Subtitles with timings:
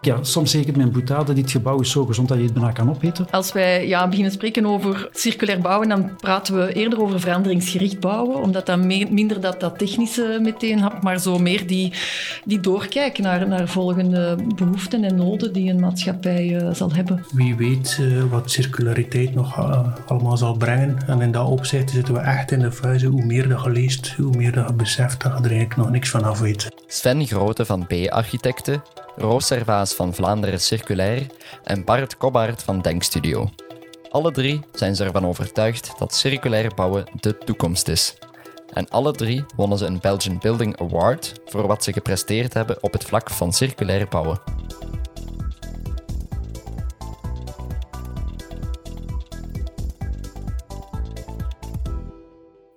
[0.00, 2.52] Ja, soms zeg ik het mijn boetade, dit gebouw is zo gezond dat je het
[2.52, 3.26] bijna kan opeten.
[3.30, 8.42] Als wij ja, beginnen spreken over circulair bouwen, dan praten we eerder over veranderingsgericht bouwen,
[8.42, 11.92] omdat dat minder dat, dat technische meteen hebt, maar zo meer die,
[12.44, 17.24] die doorkijken naar, naar volgende behoeften en noden die een maatschappij uh, zal hebben.
[17.32, 20.96] Wie weet uh, wat circulariteit nog uh, allemaal zal brengen.
[21.06, 24.14] En in dat opzicht zitten we echt in de fase, hoe meer dat je leest,
[24.16, 26.68] hoe meer dat je beseft dat je er eigenlijk nog niks van af weet.
[26.86, 28.82] Sven Grote van B-Architecten
[29.18, 31.26] Roos Servaas van Vlaanderen Circulair
[31.64, 33.50] en Bart Kobbaert van Denkstudio.
[34.10, 38.18] Alle drie zijn ze ervan overtuigd dat circulair bouwen de toekomst is.
[38.72, 42.92] En alle drie wonnen ze een Belgian Building Award voor wat ze gepresteerd hebben op
[42.92, 44.40] het vlak van circulair bouwen.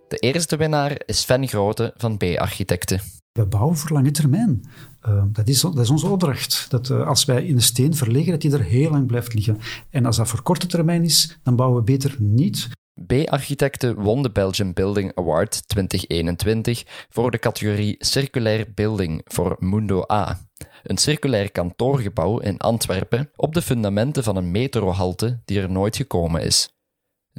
[0.07, 3.01] De eerste winnaar is Sven Grote van B-Architecten.
[3.31, 4.61] We bouwen voor lange termijn.
[5.07, 6.65] Uh, dat, is, dat is onze opdracht.
[6.69, 9.57] Dat uh, als wij in de steen verleggen, dat die er heel lang blijft liggen.
[9.89, 12.69] En als dat voor korte termijn is, dan bouwen we beter niet.
[13.07, 20.39] B-architecten won de Belgian Building Award 2021 voor de categorie Circulair Building voor Mundo A.
[20.83, 26.41] Een circulair kantoorgebouw in Antwerpen op de fundamenten van een metrohalte die er nooit gekomen
[26.41, 26.69] is.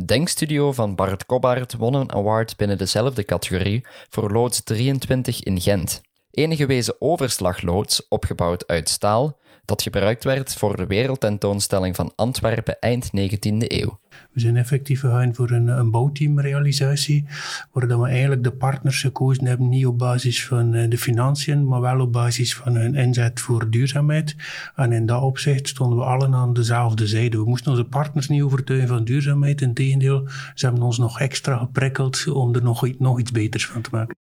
[0.04, 6.00] Denkstudio van Bart Kobbaert won een award binnen dezelfde categorie voor loods 23 in Gent.
[6.32, 13.06] Enige wezen overslagloods, opgebouwd uit staal, dat gebruikt werd voor de wereldtentoonstelling van Antwerpen eind
[13.06, 13.98] 19e eeuw.
[14.32, 17.24] We zijn effectief gegaan voor een, een bouwteamrealisatie,
[17.72, 21.80] waar we eigenlijk de partners gekozen hebben, niet op basis van eh, de financiën, maar
[21.80, 24.36] wel op basis van hun inzet voor duurzaamheid.
[24.74, 27.36] En in dat opzicht stonden we allen aan dezelfde zijde.
[27.36, 32.28] We moesten onze partners niet overtuigen van duurzaamheid, integendeel, ze hebben ons nog extra geprikkeld
[32.28, 34.21] om er nog, nog iets beters van te maken.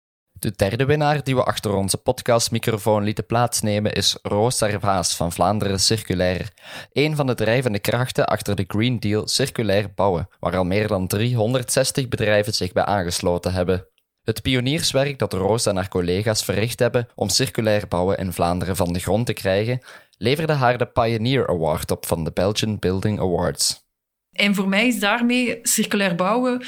[0.42, 5.80] De derde winnaar die we achter onze podcastmicrofoon lieten plaatsnemen is Roos Servaas van Vlaanderen
[5.80, 6.52] Circulair.
[6.94, 11.07] Een van de drijvende krachten achter de Green Deal circulair bouwen, waar al meer dan
[11.07, 13.88] 360 bedrijven zich bij aangesloten hebben.
[14.24, 18.94] Het pionierswerk dat Roos en haar collega's verricht hebben om circulair bouwen in Vlaanderen van
[18.94, 19.81] de grond te krijgen,
[20.18, 23.90] leverde haar de Pioneer Award op van de Belgian Building Awards.
[24.31, 26.63] En voor mij is daarmee circulair bouwen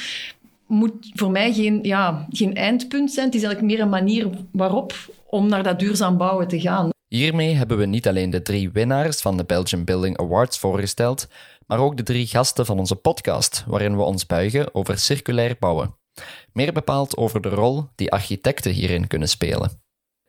[0.73, 3.25] moet voor mij geen, ja, geen eindpunt zijn.
[3.25, 4.93] Het is eigenlijk meer een manier waarop
[5.25, 6.91] om naar dat duurzaam bouwen te gaan.
[7.07, 11.27] Hiermee hebben we niet alleen de drie winnaars van de Belgian Building Awards voorgesteld,
[11.67, 15.95] maar ook de drie gasten van onze podcast, waarin we ons buigen over circulair bouwen.
[16.53, 19.81] Meer bepaald over de rol die architecten hierin kunnen spelen.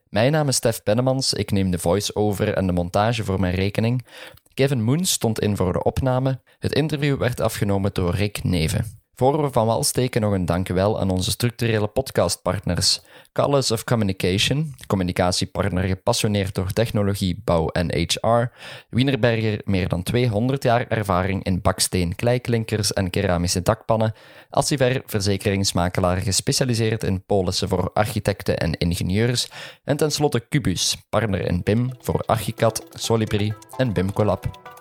[0.09, 4.07] Mijn naam is Stef Pennemans, ik neem de voice-over en de montage voor mijn rekening.
[4.55, 6.41] Kevin Moon stond in voor de opname.
[6.59, 9.04] Het interview werd afgenomen door Rick Neven.
[9.17, 13.01] Voor we van wal steken nog een dankjewel aan onze structurele podcastpartners.
[13.33, 18.51] Colors of Communication, communicatiepartner gepassioneerd door technologie, bouw en HR.
[18.89, 24.15] Wienerberger, meer dan 200 jaar ervaring in baksteen, kleiklinkers en keramische dakpannen.
[24.51, 29.51] Assiver, verzekeringsmakelaar gespecialiseerd in polissen voor architecten en ingenieurs.
[29.85, 34.74] En tenslotte Cubus, partner in BIM voor Archicad, Solibri en BIM Collab.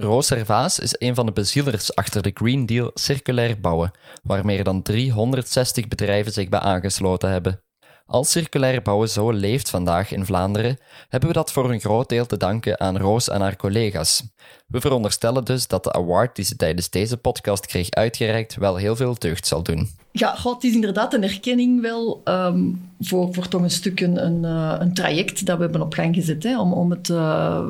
[0.00, 3.90] Roos Servaas is een van de bezielers achter de Green Deal circulair bouwen,
[4.22, 7.60] waar meer dan 360 bedrijven zich bij aangesloten hebben.
[8.06, 10.78] Als circulair bouwen zo leeft vandaag in Vlaanderen,
[11.08, 14.22] hebben we dat voor een groot deel te danken aan Roos en haar collega's.
[14.66, 18.96] We veronderstellen dus dat de award die ze tijdens deze podcast kreeg uitgereikt wel heel
[18.96, 19.88] veel deugd zal doen.
[20.12, 22.64] Ja, God, het is inderdaad een erkenning wel ehm,
[23.00, 26.14] voor, voor toch een stuk een, een, eh, een, traject dat we hebben op gang
[26.14, 27.08] gezet hè, om, om het...
[27.08, 27.66] Uh,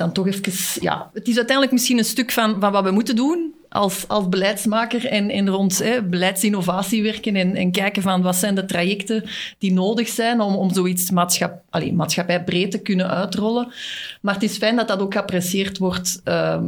[0.00, 0.82] dan toch even...
[0.82, 4.28] Ja, het is uiteindelijk misschien een stuk van, van wat we moeten doen als, als
[4.28, 9.24] beleidsmaker en, rond hè, beleidsinnovatie werken en, en kijken van wat zijn de trajecten
[9.58, 13.72] die nodig zijn om, om zoiets maatschap, allez, maatschappijbreed te kunnen uitrollen.
[14.20, 16.60] Maar het is fijn dat dat ook geapprecieerd wordt uh,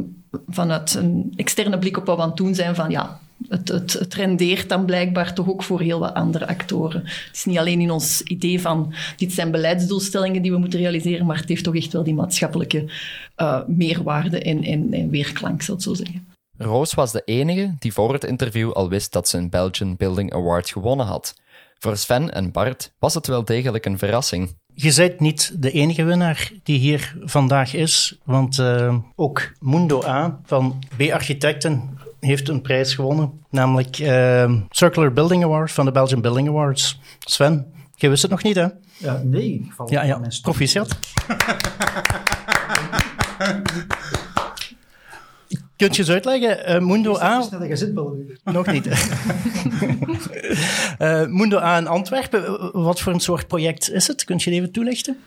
[0.47, 3.19] vanuit een externe blik op wat we aan het doen zijn van ja,
[3.53, 7.01] het, het, het, rendeert dan blijkbaar toch ook voor heel wat andere actoren.
[7.01, 11.25] Het is niet alleen in ons idee van dit zijn beleidsdoelstellingen die we moeten realiseren,
[11.25, 12.91] maar het heeft toch echt wel die maatschappelijke
[13.37, 16.27] uh, meerwaarde en, en, en weerklank, zou ik zo zeggen.
[16.57, 20.33] Roos was de enige die voor het interview al wist dat ze een Belgian Building
[20.33, 21.41] Award gewonnen had.
[21.79, 24.55] Voor Sven en Bart was het wel degelijk een verrassing.
[24.73, 30.39] Je bent niet de enige winnaar die hier vandaag is, want uh, ook Mundo A
[30.43, 36.47] van B-Architecten heeft een prijs gewonnen, namelijk uh, Circular Building Award van de Belgian Building
[36.47, 36.99] Awards.
[37.19, 38.67] Sven, je wist het nog niet, hè?
[38.97, 39.71] Ja, nee.
[39.85, 40.21] Ja, ja.
[40.41, 40.97] Proficiat.
[45.75, 47.47] Kunt je eens uitleggen, uh, Mundo A...
[48.43, 48.87] Nog niet.
[50.99, 54.23] uh, Mundo A in Antwerpen, wat voor een soort project is het?
[54.23, 55.17] Kunt je het even toelichten?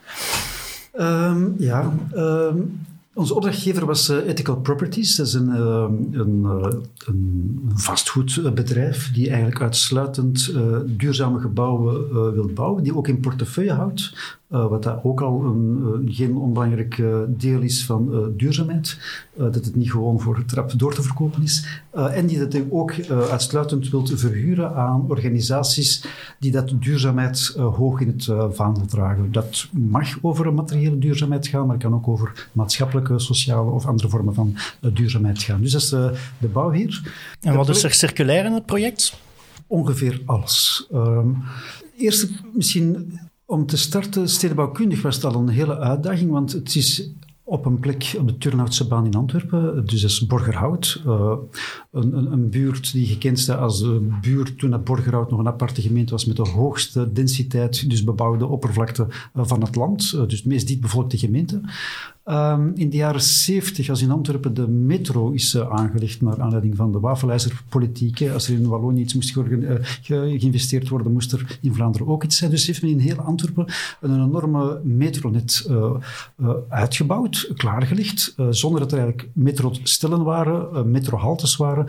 [0.95, 5.17] Um, ja, um, onze opdrachtgever was uh, Ethical Properties.
[5.17, 6.67] Dat is een, uh, een, uh,
[7.07, 10.55] een, vastgoedbedrijf die eigenlijk uitsluitend
[10.87, 14.13] duurzame gebouwen wil bouwen, die ook in portefeuille houdt.
[14.51, 18.99] Uh, wat dat ook al een, uh, geen onbelangrijk uh, deel is van duurzaamheid.
[19.35, 21.83] dat het niet gewoon voor trap door te verkopen is.
[21.93, 22.93] en die dat ook
[23.31, 26.05] uitsluitend wilt verhuren aan organisaties
[26.39, 29.33] die dat duurzaamheid hoog in het vaandel dragen.
[29.33, 34.09] Dat mag over materiële duurzaamheid gaan, maar het kan ook over maatschappelijke, sociale of andere
[34.09, 34.57] vormen van
[34.93, 35.61] duurzaamheid gaan.
[35.61, 35.89] Dus dat is
[36.39, 37.13] de bouw hier.
[37.41, 39.21] En wat is er circulair in het project?
[39.67, 40.87] Ongeveer alles.
[40.93, 41.29] Ehm,
[41.97, 47.11] eerst misschien om te starten, stedenbouwkundig was het al een hele uitdaging, want het is
[47.49, 49.87] op een plek op de Turnhoutse baan in Antwerpen.
[49.87, 51.03] Dus dat is Borgerhout.
[51.07, 51.33] Uh,
[51.93, 55.47] een, een, een, buurt die gekend staat als de buurt toen dat Borgerhout nog een
[55.47, 60.13] aparte gemeente was met de hoogste densiteit, dus bebouwde oppervlakte uh, van het land.
[60.15, 61.61] Uh, dus het meest dichtbevolkte gemeente.
[62.29, 66.77] Um, in de jaren 70, als in Antwerpen de metro is uh, aangelegd naar aanleiding
[66.77, 68.23] van de wafelijzerpolitiek.
[68.33, 72.37] Als er in Wallonië iets moest uh, geïnvesteerd worden, moest er in Vlaanderen ook iets
[72.37, 72.51] zijn.
[72.51, 73.67] Dus heeft men in heel Antwerpen
[74.01, 75.97] een enorme metronet uh,
[76.69, 81.87] uitgebouwd, klaargelegd, zonder dat er eigenlijk metrostellen waren, metrohaltes waren,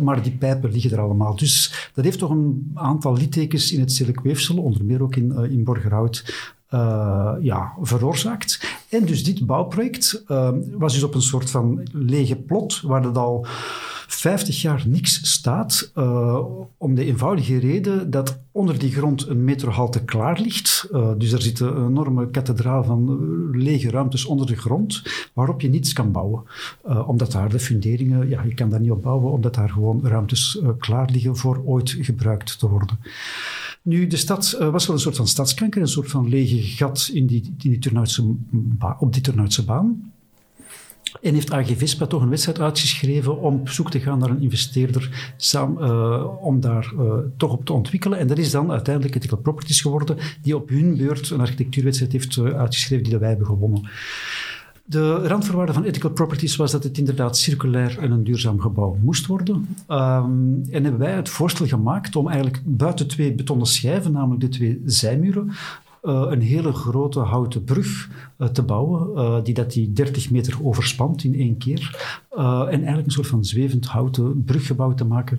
[0.00, 1.36] maar die pijpen liggen er allemaal.
[1.36, 5.50] Dus dat heeft toch een aantal littekens in het stedelijk weefsel, onder meer ook in,
[5.50, 6.24] in Borgerhout,
[6.74, 8.78] uh, ja, veroorzaakt.
[8.88, 13.16] En dus dit bouwproject uh, was dus op een soort van lege plot, waar het
[13.16, 13.46] al
[14.06, 16.38] 50 jaar niks staat, uh,
[16.76, 20.88] om de eenvoudige reden dat onder die grond een metrohalte klaar ligt.
[21.18, 23.18] dus er zit een enorme kathedraal van
[23.52, 25.02] lege ruimtes onder de grond,
[25.32, 26.42] waarop je niets kan bouwen.
[27.06, 30.62] omdat daar de funderingen, ja, je kan daar niet op bouwen, omdat daar gewoon ruimtes
[30.78, 32.98] klaar liggen voor ooit gebruikt te worden.
[33.82, 37.26] Nu, de stad was wel een soort van stadskanker, een soort van lege gat in
[37.26, 37.78] die, die
[38.98, 40.12] op die Turnhoutse baan.
[41.22, 44.42] En heeft AG Vispa toch een wedstrijd uitgeschreven om op zoek te gaan naar een
[44.42, 48.18] investeerder samen, uh, om daar uh, toch op te ontwikkelen.
[48.18, 52.38] En dat is dan uiteindelijk Ethical Properties geworden, die op hun beurt een architectuurwedstrijd heeft
[52.38, 53.88] uitgeschreven die wij hebben gewonnen.
[54.90, 59.26] De randvoorwaarde van ethical properties was dat het inderdaad circulair en een duurzaam gebouw moest
[59.26, 59.54] worden.
[59.88, 64.48] Um, en hebben wij het voorstel gemaakt om eigenlijk buiten twee betonnen schijven, namelijk de
[64.48, 65.50] twee zijmuren,
[66.02, 68.08] uh, een hele grote houten brug
[68.38, 72.18] uh, te bouwen, uh, die dat die 30 meter overspant in één keer.
[72.36, 75.38] en eigenlijk een soort van zwevend houten bruggebouw te maken,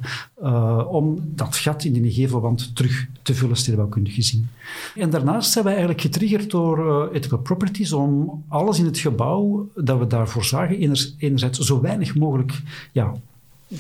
[0.88, 4.48] om dat gat in de gevelwand terug te vullen, stedenbouwkundig gezien.
[4.96, 10.00] En daarnaast zijn wij eigenlijk getriggerd door ethical properties om alles in het gebouw dat
[10.00, 12.62] we daarvoor zagen, enerzijds zo weinig mogelijk
[12.92, 13.14] ja,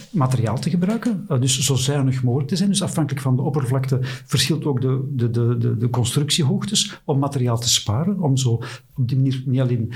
[0.10, 2.70] materiaal te gebruiken, uh, dus zo zuinig mogelijk te zijn.
[2.70, 7.70] Dus afhankelijk van de oppervlakte verschilt ook de, de, de, de, constructiehoogtes om materiaal te
[7.70, 8.50] sparen, om zo
[8.96, 9.94] op die manier niet alleen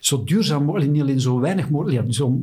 [0.00, 2.42] zo duurzaam mogelijk, niet alleen zo weinig mogelijk, ja, zo,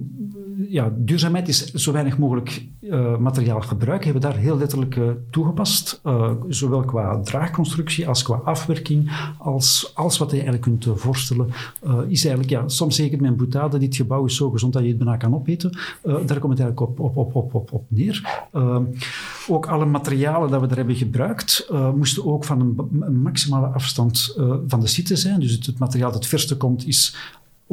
[0.69, 5.09] ja, duurzaamheid is zo weinig mogelijk uh, materiaal gebruiken, hebben we daar heel letterlijk uh,
[5.29, 11.49] toegepast, uh, zowel qua draagconstructie als qua afwerking, als alles wat je eigenlijk kunt voorstellen,
[12.07, 14.97] is eigenlijk, ja, soms ik mijn boutade, dit gebouw is zo gezond dat je het
[14.97, 18.47] bijna kan opeten, daar komt het eigenlijk op, op, op, op, op, neer.
[19.47, 24.35] ook alle materialen dat we daar hebben gebruikt, moesten ook van een, een maximale afstand
[24.67, 27.15] van de site zijn, dus het, het materiaal dat het verste komt is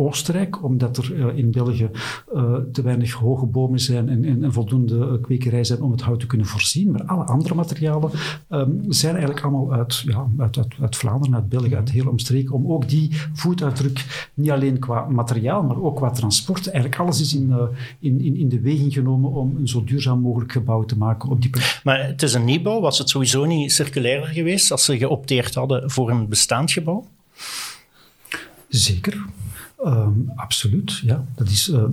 [0.01, 1.91] Oostenrijk, omdat er uh, in België
[2.35, 6.01] uh, te weinig hoge bomen zijn en, en, en voldoende uh, kwekerijen zijn om het
[6.01, 6.91] hout te kunnen voorzien.
[6.91, 8.11] Maar alle andere materialen
[8.51, 12.55] um, zijn eigenlijk allemaal uit, ja, uit, uit, uit, Vlaanderen, uit België, uit heel omstreken,
[12.55, 17.35] om ook die voetafdruk, niet alleen qua materiaal, maar ook qua transport, eigenlijk alles is
[17.35, 17.55] in,
[17.99, 21.41] in, in, in de weging genomen om een zo duurzaam mogelijk gebouw te maken op
[21.41, 21.81] die plek.
[21.85, 25.91] Maar het is een nieuwbouw, was het sowieso niet circulairder geweest als ze geopteerd hadden
[25.91, 27.07] voor een bestaand gebouw?
[28.69, 29.25] Zeker.
[29.85, 31.25] Um, absoluut, ja.
[31.35, 31.85] Dat is, uh,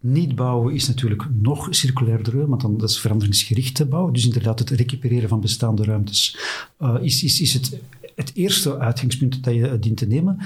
[0.00, 4.10] niet bouwen is natuurlijk nog circulairder, want dan, dat is veranderingsgerichte bouw.
[4.10, 6.36] Dus inderdaad, het recupereren van bestaande ruimtes
[6.82, 7.78] uh, is, is, is het,
[8.14, 10.38] het eerste uitgangspunt dat je dient te nemen.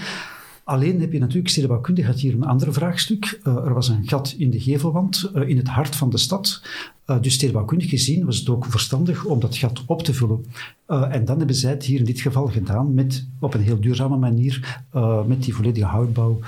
[0.65, 3.41] Alleen heb je natuurlijk, stedenbouwkundig had hier een ander vraagstuk.
[3.47, 6.63] Uh, er was een gat in de gevelwand uh, in het hart van de stad.
[7.07, 10.45] Uh, dus stedenbouwkundig gezien was het ook verstandig om dat gat op te vullen.
[10.87, 14.17] en dan hebben zij het hier in dit geval gedaan met, op een heel duurzame
[14.17, 14.83] manier
[15.27, 16.39] met die volledige houtbouw.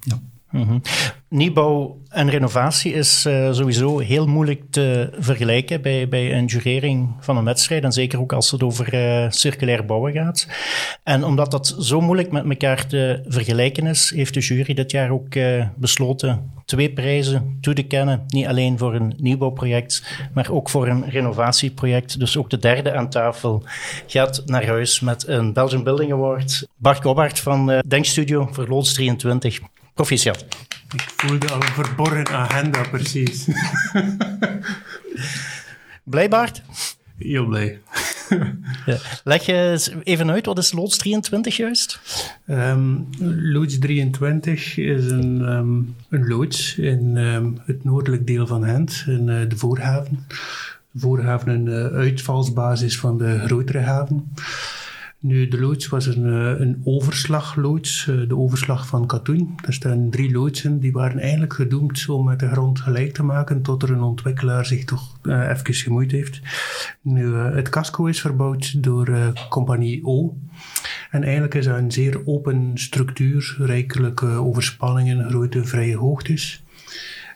[0.00, 0.22] ja.
[0.52, 0.80] Mm
[1.28, 7.36] Nieuwbouw en renovatie is uh, sowieso heel moeilijk te vergelijken bij, bij een jurering van
[7.36, 7.84] een wedstrijd.
[7.84, 10.46] En zeker ook als het over uh, circulair bouwen gaat.
[11.02, 15.10] En omdat dat zo moeilijk met elkaar te vergelijken is, heeft de jury dit jaar
[15.10, 18.24] ook uh, besloten twee prijzen toe te kennen.
[18.26, 20.02] Niet alleen voor een nieuwbouwproject,
[20.34, 22.18] maar ook voor een renovatieproject.
[22.18, 23.62] Dus ook de derde aan tafel
[24.06, 26.66] gaat naar huis met een Belgian Building Award.
[26.76, 29.60] Bart Kobbart van Denkstudio voor Loods 23.
[29.94, 30.44] Proficiat.
[30.94, 33.48] Ik voelde al een verborgen agenda, precies.
[36.04, 36.62] Blij, Bart?
[37.18, 37.80] Heel blij.
[38.86, 38.96] ja.
[39.24, 42.00] Leg je even uit, wat is loods 23 juist?
[42.46, 43.08] Um,
[43.52, 49.28] loods 23 is een, um, een loods in um, het noordelijk deel van Gent, in
[49.28, 50.26] uh, de Voorhaven.
[50.90, 54.32] De Voorhaven een uh, uitvalsbasis van de grotere haven.
[55.22, 59.54] Nu, de loods was een, eh, een overslagloods, eh, de overslag van Katoen.
[59.66, 63.62] Er staan drie loodsen, die waren eigenlijk gedoemd om met de grond gelijk te maken,
[63.62, 66.40] tot er een ontwikkelaar zich toch uh, even gemoeid heeft.
[67.02, 70.36] Nu, het casco is verbouwd door uh, Compagnie O.
[71.10, 76.62] En eigenlijk is dat een zeer open structuur, rijkelijke overspanningen, grote vrije hoogtes.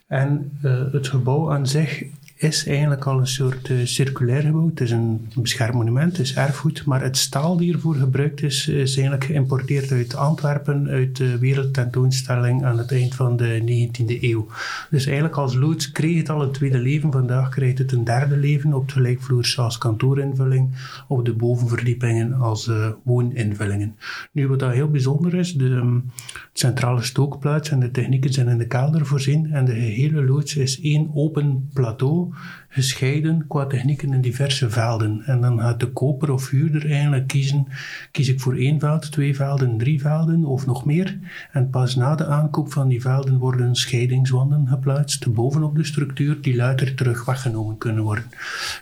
[0.06, 0.58] En
[0.92, 2.04] het gebouw aan zich
[2.36, 4.68] is eigenlijk al een soort uh, circulair gebouw.
[4.68, 8.68] Het is een beschermd monument, het is erfgoed, maar het staal die ervoor gebruikt is,
[8.68, 14.46] is eigenlijk geïmporteerd uit Antwerpen, uit de wereldtentoonstelling aan het eind van de 19e eeuw.
[14.90, 18.36] Dus eigenlijk als loods kreeg het al een tweede leven, vandaag krijgt het een derde
[18.36, 20.74] leven op de gelijkvloers als kantoorinvulling,
[21.08, 23.96] op de bovenverdiepingen als uh, wooninvullingen.
[24.32, 26.10] Nu wat heel bijzonder is, de um,
[26.52, 30.80] centrale stookplaats en de technieken zijn in de kelder voorzien en de gehele loods is
[30.80, 32.25] één open plateau
[32.68, 35.22] gescheiden qua technieken in diverse velden.
[35.24, 37.66] En dan gaat de koper of huurder eigenlijk kiezen,
[38.10, 41.18] kies ik voor één veld, twee velden, drie velden of nog meer.
[41.52, 46.56] En pas na de aankoop van die velden worden scheidingswanden geplaatst bovenop de structuur die
[46.56, 48.24] later terug weggenomen kunnen worden.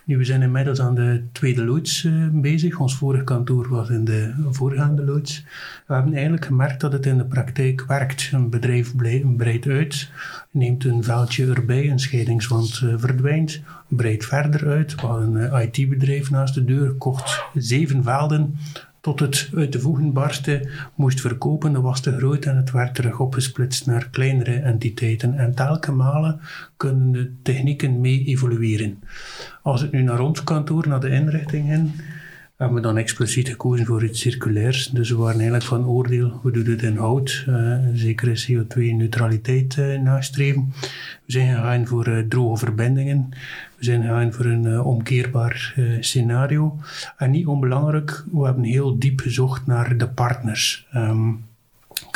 [0.03, 2.79] Nu, we zijn inmiddels aan de tweede loods uh, bezig.
[2.79, 5.45] Ons vorige kantoor was in de voorgaande loods.
[5.87, 8.29] We hebben eigenlijk gemerkt dat het in de praktijk werkt.
[8.31, 8.95] Een bedrijf
[9.37, 10.09] breidt uit,
[10.55, 14.95] neemt een veldje erbij, een scheidingswand uh, verdwijnt, breidt verder uit.
[14.95, 18.55] We hadden een eh, IT-bedrijf naast de deur, kocht zeven velden
[19.05, 21.73] tot het uit de voegen barstte, moest verkopen.
[21.73, 25.37] Dat was te groot en het werd terug opgesplitst naar kleinere entiteiten.
[25.37, 26.39] En telke malen
[26.77, 29.03] kunnen de technieken mee evolueren.
[29.61, 31.93] Als het nu naar ons kantoor, naar de inrichting in,
[32.57, 34.87] hebben we dan expliciet gekozen voor iets circulairs.
[34.87, 39.99] Dus we waren eigenlijk van oordeel, we doen het in hout, uh, zekere CO2-neutraliteit uh,
[39.99, 40.73] nastreven.
[41.25, 43.29] We zijn gegaan voor uh, droge verbindingen.
[43.77, 46.79] We zijn gegaan voor een omkeerbaar scenario.
[47.17, 50.87] En niet onbelangrijk, we hebben heel diep gezocht naar de partners.
[50.95, 51.44] Um,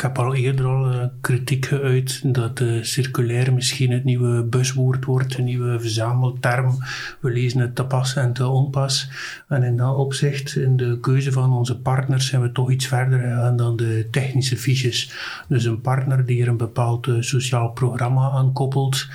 [0.00, 5.38] heb al eerder al uh, kritiek geuit dat uh, circulair misschien het nieuwe buswoord wordt,
[5.38, 6.78] een nieuwe verzamelterm.
[7.20, 9.10] We lezen het te pas en te onpas.
[9.48, 13.20] En in dat opzicht, in de keuze van onze partners, zijn we toch iets verder
[13.20, 15.12] gegaan dan de technische fiches.
[15.48, 19.08] Dus een partner die er een bepaald uh, sociaal programma aan koppelt,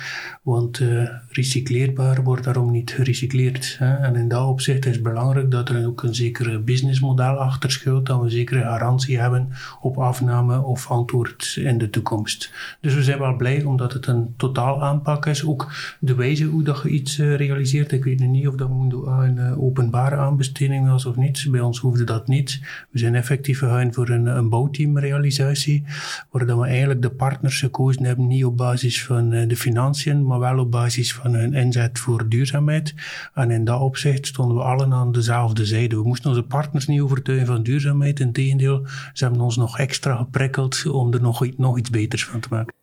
[0.46, 0.80] want
[1.28, 3.76] recycleerbaar wordt daarom niet gerecycleerd.
[3.78, 3.94] Hè?
[3.94, 8.06] En in dat opzicht is het belangrijk dat er ook een zekere businessmodel achter schuilt,
[8.06, 9.48] dat we een zekere garantie hebben
[9.80, 12.52] op afname of antwoord in de toekomst.
[12.80, 15.44] Dus we zijn wel blij omdat het een totaal aanpak is.
[15.44, 17.92] Ook de wijze hoe dat je iets uh, realiseert.
[17.92, 18.70] Ik weet niet of dat
[19.08, 21.46] A een openbare aanbesteding was of niet.
[21.50, 22.60] Bij ons hoefde dat niet.
[22.90, 25.84] We zijn effectief gegaan voor een, een bouwteamrealisatie,
[26.30, 30.58] waar we eigenlijk de partners gekozen hebben, niet op basis van de financiën, maar wel
[30.58, 32.94] op basis van hun inzet voor duurzaamheid.
[33.34, 35.96] En in dat opzicht stonden we allen aan dezelfde zijde.
[35.96, 38.20] We moesten onze partners niet overtuigen van duurzaamheid.
[38.20, 42.48] Integendeel, ze hebben ons nog extra geprikkeld om er nog, nog iets beters van te
[42.50, 42.74] maken.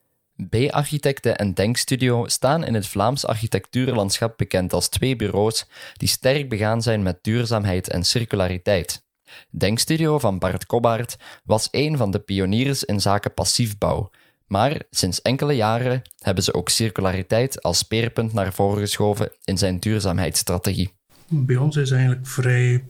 [0.50, 6.82] B-architecten en Denkstudio staan in het Vlaams architectuurlandschap bekend als twee bureaus die sterk begaan
[6.82, 9.04] zijn met duurzaamheid en circulariteit.
[9.50, 14.10] Denkstudio van Bart Kobbaert was een van de pioniers in zaken passiefbouw,
[14.54, 19.80] maar sinds enkele jaren hebben ze ook circulariteit als speerpunt naar voren geschoven in zijn
[19.80, 20.94] duurzaamheidsstrategie.
[21.28, 22.84] Bij ons is eigenlijk vrij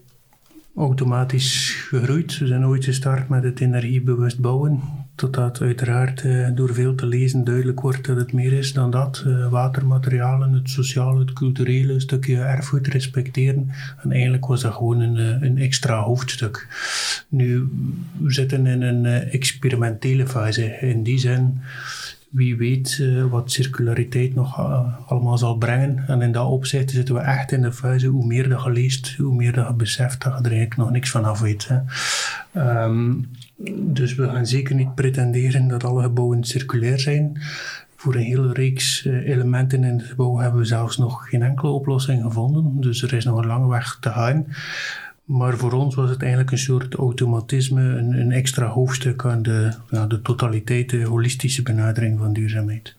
[0.76, 2.38] automatisch gegroeid.
[2.38, 4.80] We zijn ooit gestart met het energiebewust bouwen.
[5.14, 9.22] Totdat uiteraard eh, door veel te lezen duidelijk wordt dat het meer is dan dat.
[9.26, 13.70] Eh, watermaterialen, het sociale, het culturele, stukje erfgoed respecteren.
[14.02, 16.68] En eigenlijk was dat gewoon een, eh, een extra hoofdstuk.
[17.28, 17.68] Nu,
[18.18, 20.64] we zitten in een experimentele fase.
[20.64, 21.60] In die zin
[22.30, 24.58] wie weet wat circulariteit nog
[25.06, 26.04] allemaal zal brengen.
[26.06, 29.16] En in dat opzicht zitten we echt in de fase, hoe meer dat je leest,
[29.16, 31.70] hoe meer dat je beseft dat je er eigenlijk nog niks van af weet.
[32.56, 33.28] Um,
[33.76, 37.42] dus we gaan zeker niet pretenderen dat alle gebouwen circulair zijn.
[37.96, 41.70] Voor een hele reeks uh, elementen in het gebouw hebben we zelfs nog geen enkele
[41.70, 42.80] oplossing gevonden.
[42.80, 44.46] Dus er is nog een lange weg te gaan.
[45.24, 49.72] Maar voor ons was het eigenlijk een soort automatisme, een, een extra hoofdstuk aan de,
[50.08, 52.94] de totaliteit, de holistische benadering van duurzaamheid.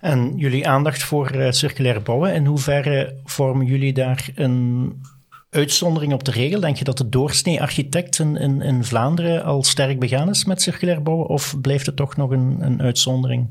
[0.00, 4.92] En jullie aandacht voor uh, circulair bouwen, in hoeverre vormen jullie daar een
[5.54, 6.60] uitzondering op de regel?
[6.60, 11.02] Denk je dat de doorsnee architect in, in, Vlaanderen al sterk begaan is met circulair
[11.02, 13.46] bouwen, of blijft het toch nog een, een uitzondering?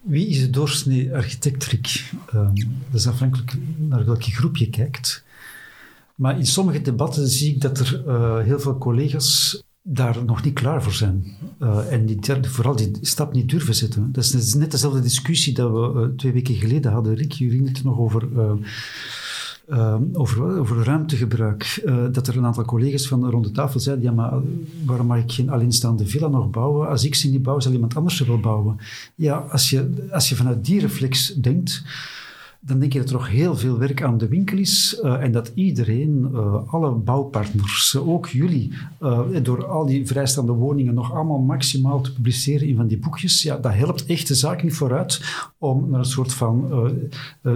[0.00, 2.10] Wie is de doorsnee architect, Rick?
[2.34, 2.54] Um,
[2.90, 5.24] dat is afhankelijk naar welke groep je kijkt.
[6.14, 10.54] Maar in sommige debatten zie ik dat er uh, heel veel collega's daar nog niet
[10.54, 11.36] klaar voor zijn.
[11.62, 14.12] Uh, en die, vooral die stap niet durven zetten.
[14.12, 17.14] Dat is, net dezelfde discussie dat we uh, twee weken geleden hadden.
[17.14, 18.28] Rick, je het nog over
[19.68, 21.82] uh, over, over ruimtegebruik.
[21.84, 24.32] Uh, dat er een aantal collega's van rond de tafel zeiden: ja, maar
[24.84, 26.88] waarom mag ik geen alleenstaande villa nog bouwen?
[26.88, 28.76] Als ik ze niet bouw, zal iemand anders ze wel bouwen.
[29.14, 31.82] Ja, als je, als je vanuit die reflex denkt
[32.60, 35.32] dan denk je dat er nog heel veel werk aan de winkel is uh, en
[35.32, 41.38] dat iedereen, uh, alle bouwpartners, ook jullie, uh, door al die vrijstaande woningen nog allemaal
[41.38, 45.20] maximaal te publiceren in van die boekjes, ja, dat helpt echt de zaak niet vooruit
[45.58, 46.66] om naar een soort van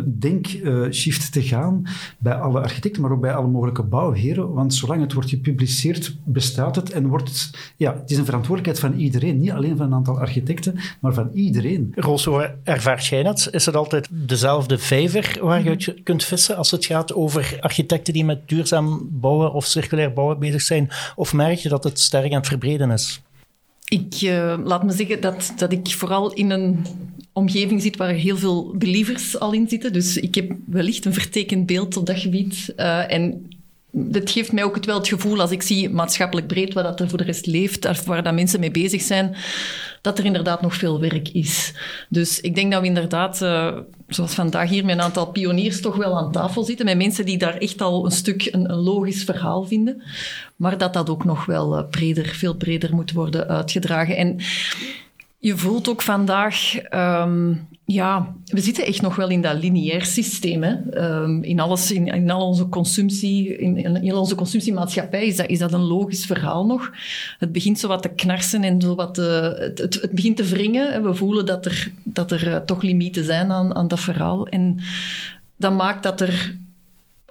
[0.05, 1.83] denkshift te gaan
[2.19, 6.77] bij alle architecten, maar ook bij alle mogelijke bouwheren, want zolang het wordt gepubliceerd, bestaat
[6.77, 9.95] het en wordt het, ja, het is een verantwoordelijkheid van iedereen, niet alleen van een
[9.95, 11.93] aantal architecten, maar van iedereen.
[11.95, 13.49] Roos, hoe ervaart jij dat?
[13.51, 18.13] Is het altijd dezelfde vijver waar je uit kunt vissen als het gaat over architecten
[18.13, 20.91] die met duurzaam bouwen of circulair bouwen bezig zijn?
[21.17, 23.21] Of merk je dat het sterk aan het verbreden is?
[23.89, 26.87] Ik uh, laat me zeggen dat, dat ik vooral in een
[27.33, 29.93] omgeving zit waar heel veel believers al in zitten.
[29.93, 32.73] Dus ik heb wellicht een vertekend beeld op dat gebied.
[32.77, 33.49] Uh, en
[33.95, 37.01] dat geeft mij ook het wel het gevoel, als ik zie maatschappelijk breed wat dat
[37.01, 39.37] er voor de rest leeft, waar dat mensen mee bezig zijn,
[40.01, 41.73] dat er inderdaad nog veel werk is.
[42.09, 45.97] Dus ik denk dat we inderdaad, uh, zoals vandaag hier, met een aantal pioniers toch
[45.97, 49.25] wel aan tafel zitten, met mensen die daar echt al een stuk een, een logisch
[49.25, 50.03] verhaal vinden,
[50.57, 54.17] maar dat dat ook nog wel uh, breder, veel breder moet worden uitgedragen.
[54.17, 54.37] En
[55.39, 60.63] je voelt ook vandaag, um, ja, we zitten echt nog wel in dat lineair systeem.
[60.63, 60.77] Hè?
[61.23, 65.59] Um, in, alles, in, in, al onze consumptie, in, in, onze consumptiemaatschappij is dat, is
[65.59, 66.91] dat een logisch verhaal nog.
[67.39, 70.93] Het begint zo wat te knarsen en zo wat te, het, het, begint te wringen.
[70.93, 74.47] En we voelen dat er, dat er uh, toch limieten zijn aan, aan dat verhaal.
[74.47, 74.79] En
[75.57, 76.57] dat maakt dat er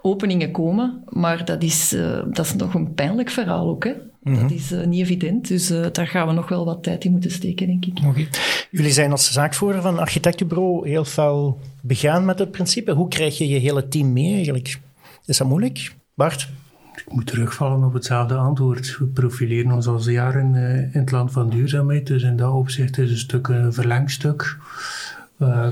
[0.00, 3.84] openingen komen, maar dat is, uh, dat is nog een pijnlijk verhaal ook.
[3.84, 3.92] Hè?
[4.24, 4.54] Dat mhm.
[4.54, 7.30] is uh, niet evident, dus uh, daar gaan we nog wel wat tijd in moeten
[7.30, 7.98] steken, denk ik.
[8.06, 8.28] Okay.
[8.70, 12.92] Jullie zijn als zaakvoerder van architectenbureau heel veel begaan met het principe.
[12.92, 14.80] Hoe krijg je je hele team mee eigenlijk?
[15.26, 15.94] Is dat moeilijk?
[16.14, 16.48] Bart?
[16.94, 18.98] Ik moet terugvallen op hetzelfde antwoord.
[18.98, 22.98] We profileren ons al jaren uh, in het land van duurzaamheid, dus in dat opzicht
[22.98, 24.58] is een stuk een verlengstuk.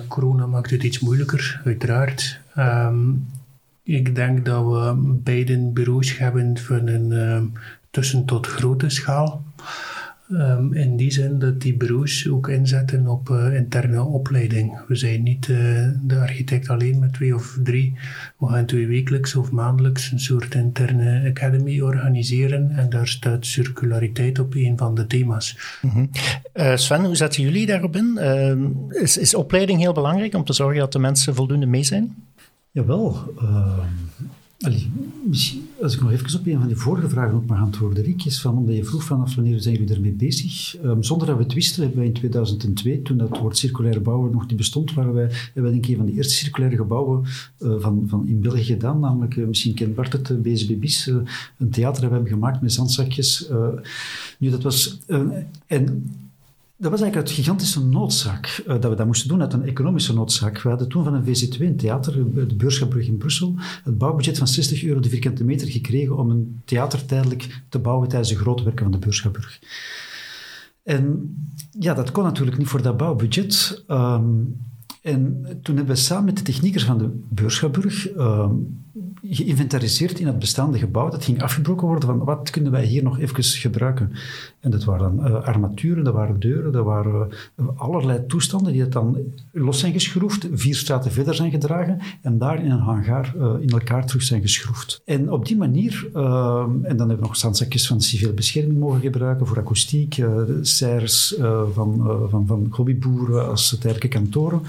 [0.08, 2.40] corona maakt het iets moeilijker, uiteraard.
[2.58, 3.26] Um,
[3.82, 7.52] ik denk dat we beide bureaus hebben van een um,
[7.90, 9.44] tussen tot grote schaal.
[10.32, 14.78] Um, in die zin dat die bureaus ook inzetten op uh, interne opleiding.
[14.88, 17.94] We zijn niet uh, de architect alleen met twee of drie.
[18.38, 22.70] We gaan twee wekelijks of maandelijks een soort interne academy organiseren.
[22.70, 25.58] En daar staat circulariteit op een van de thema's.
[25.80, 26.10] -hmm.
[26.54, 28.18] uh, Sven, hoe zetten jullie daarop in?
[28.18, 32.14] Ehm, is, is opleiding heel belangrijk om te zorgen dat de mensen voldoende mee zijn?
[32.72, 33.34] Jawel.
[33.42, 33.78] Uh,
[35.24, 38.24] misschien, als ik nog even op een van die vorige vragen ook mag antwoorden, Riek,
[38.24, 40.76] is van, omdat je vroeg vanaf wanneer zijn jullie ermee bezig?
[40.84, 44.32] Um, zonder dat we het wisten, hebben wij in 2002, toen dat woord circulaire bouwen
[44.32, 47.24] nog niet bestond, waren wij, hebben wij denk ik een van de eerste circulaire gebouwen
[47.58, 50.84] uh, van, van in België gedaan, namelijk, uh, misschien kent Bart het, BSB
[51.58, 53.50] een theater we hebben gemaakt met zandzakjes.
[54.38, 54.98] nu, dat was...
[55.66, 56.04] en
[56.80, 60.14] dat was eigenlijk uit gigantische noodzaak uh, dat we dat moesten doen, uit een economische
[60.14, 60.62] noodzaak.
[60.62, 62.12] We hadden toen van een VC2, een theater,
[62.48, 66.60] de Beurschapbrug in Brussel, het bouwbudget van 60 euro de vierkante meter gekregen om een
[66.64, 69.60] theater tijdelijk te bouwen tijdens de grote werken van de Beurschapbrug.
[70.82, 71.34] En
[71.70, 73.84] ja, dat kon natuurlijk niet voor dat bouwbudget.
[73.88, 74.56] Um,
[75.02, 78.84] en toen hebben we samen met de techniekers van de Beurschapbrug um,
[79.22, 81.08] geïnventariseerd in het bestaande gebouw.
[81.08, 84.12] Dat ging afgebroken worden van wat kunnen wij hier nog even gebruiken.
[84.60, 88.92] En dat waren uh, armaturen, dat waren deuren, dat waren uh, allerlei toestanden die het
[88.92, 89.18] dan
[89.52, 93.68] los zijn geschroefd, vier straten verder zijn gedragen en daar in een hangar uh, in
[93.68, 95.02] elkaar terug zijn geschroefd.
[95.04, 99.46] En op die manier, en dan hebben we nog zandzakjes van civiele bescherming mogen gebruiken
[99.46, 100.22] voor akoestiek,
[100.60, 101.34] serres
[101.72, 104.62] van, van, van hobbyboeren als tijdelijke kantoren.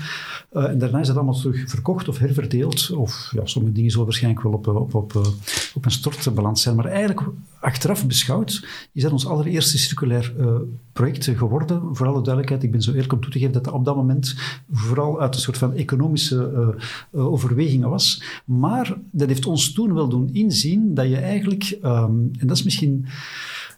[0.51, 4.65] en daarna is dat allemaal terug verkocht of herverdeeld, of ja, sommige dingen zullen waarschijnlijk
[4.65, 5.35] wel op, op, op,
[5.73, 6.75] op een stort beland zijn.
[6.75, 7.21] Maar eigenlijk,
[7.59, 10.55] achteraf beschouwd, is dat ons allereerste circulair uh,
[10.93, 11.95] project geworden.
[11.95, 13.95] Voor alle duidelijkheid, ik ben zo eerlijk om toe te geven dat dat op dat
[13.95, 14.35] moment
[14.71, 16.75] vooral uit een soort van economische
[17.11, 18.23] overwegingen was.
[18.45, 22.63] Maar dat heeft ons toen wel doen inzien dat je eigenlijk, um, en dat is
[22.63, 23.05] misschien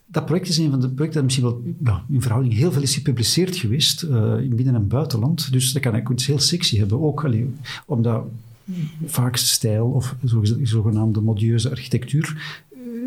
[0.06, 2.82] dat project is een van de projecten dat misschien wel ja, in verhouding heel veel
[2.82, 5.52] is gepubliceerd geweest in binnen- en buitenland.
[5.52, 7.02] Dus dat kan eigenlijk iets heel sexy hebben.
[7.02, 7.54] Ook allee,
[7.86, 8.24] omdat
[9.04, 10.16] vaak stijl of
[10.62, 12.62] zogenaamde modieuze architectuur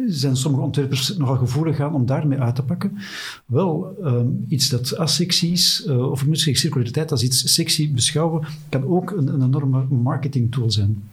[0.07, 2.97] zijn sommige ontwerpers nogal gevoelig aan om daarmee uit te pakken.
[3.45, 8.85] Wel, um, iets dat asexy is, uh, of misschien circulariteit als iets sexy beschouwen, kan
[8.85, 11.03] ook een, enorme marketing tool zijn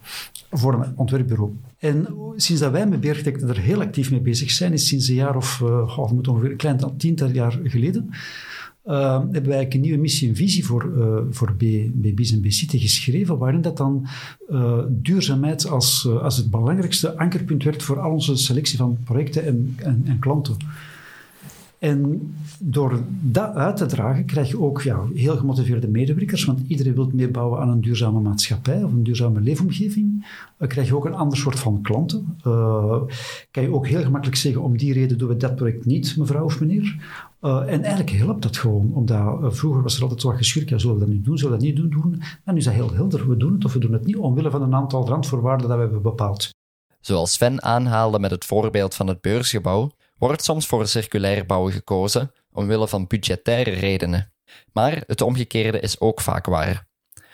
[0.51, 1.51] voor een ontwerpbureau.
[1.77, 5.15] En sinds dat wij met Bearchitecten er heel actief mee bezig zijn, is sinds een
[5.15, 8.09] jaar of uh, oh, ongeveer een klein tiental jaar geleden,
[8.85, 12.79] uh, hebben wij een nieuwe missie en visie voor, uh, voor B, BB's en B-City
[12.79, 14.05] geschreven, waarin dat dan
[14.49, 19.75] uh, duurzaamheid als, als het belangrijkste ankerpunt werd voor al onze selectie van projecten en,
[19.77, 20.57] en, en klanten.
[21.79, 26.93] En door dat uit te dragen krijg je ook ja, heel gemotiveerde medewerkers, want iedereen
[26.93, 30.25] wil meebouwen aan een duurzame maatschappij of een duurzame leefomgeving.
[30.57, 32.37] Dan krijg je ook een ander soort van klanten.
[32.47, 33.01] Uh,
[33.51, 36.43] kan je ook heel gemakkelijk zeggen, om die reden doen we dat project niet, mevrouw
[36.43, 36.97] of meneer.
[37.41, 40.71] Uh, en eigenlijk helpt dat gewoon, omdat uh, vroeger was er altijd zo wat geschurk,
[40.75, 42.01] zullen we dat nu doen, zullen we dat niet doen?
[42.01, 42.21] doen?
[42.43, 44.51] En nu is dat heel helder, we doen het of we doen het niet, omwille
[44.51, 46.49] van een aantal randvoorwaarden dat we hebben bepaald.
[46.99, 52.31] Zoals Sven aanhaalde met het voorbeeld van het beursgebouw, wordt soms voor circulair bouwen gekozen
[52.55, 54.33] omwille van budgettaire redenen.
[54.73, 56.87] Maar het omgekeerde is ook vaak waar.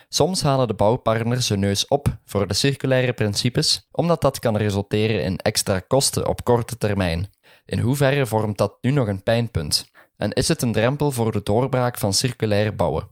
[0.08, 5.24] Soms halen de bouwpartners hun neus op voor de circulaire principes, omdat dat kan resulteren
[5.24, 7.30] in extra kosten op korte termijn.
[7.64, 9.90] In hoeverre vormt dat nu nog een pijnpunt?
[10.16, 13.08] En is het een drempel voor de doorbraak van circulair bouwen?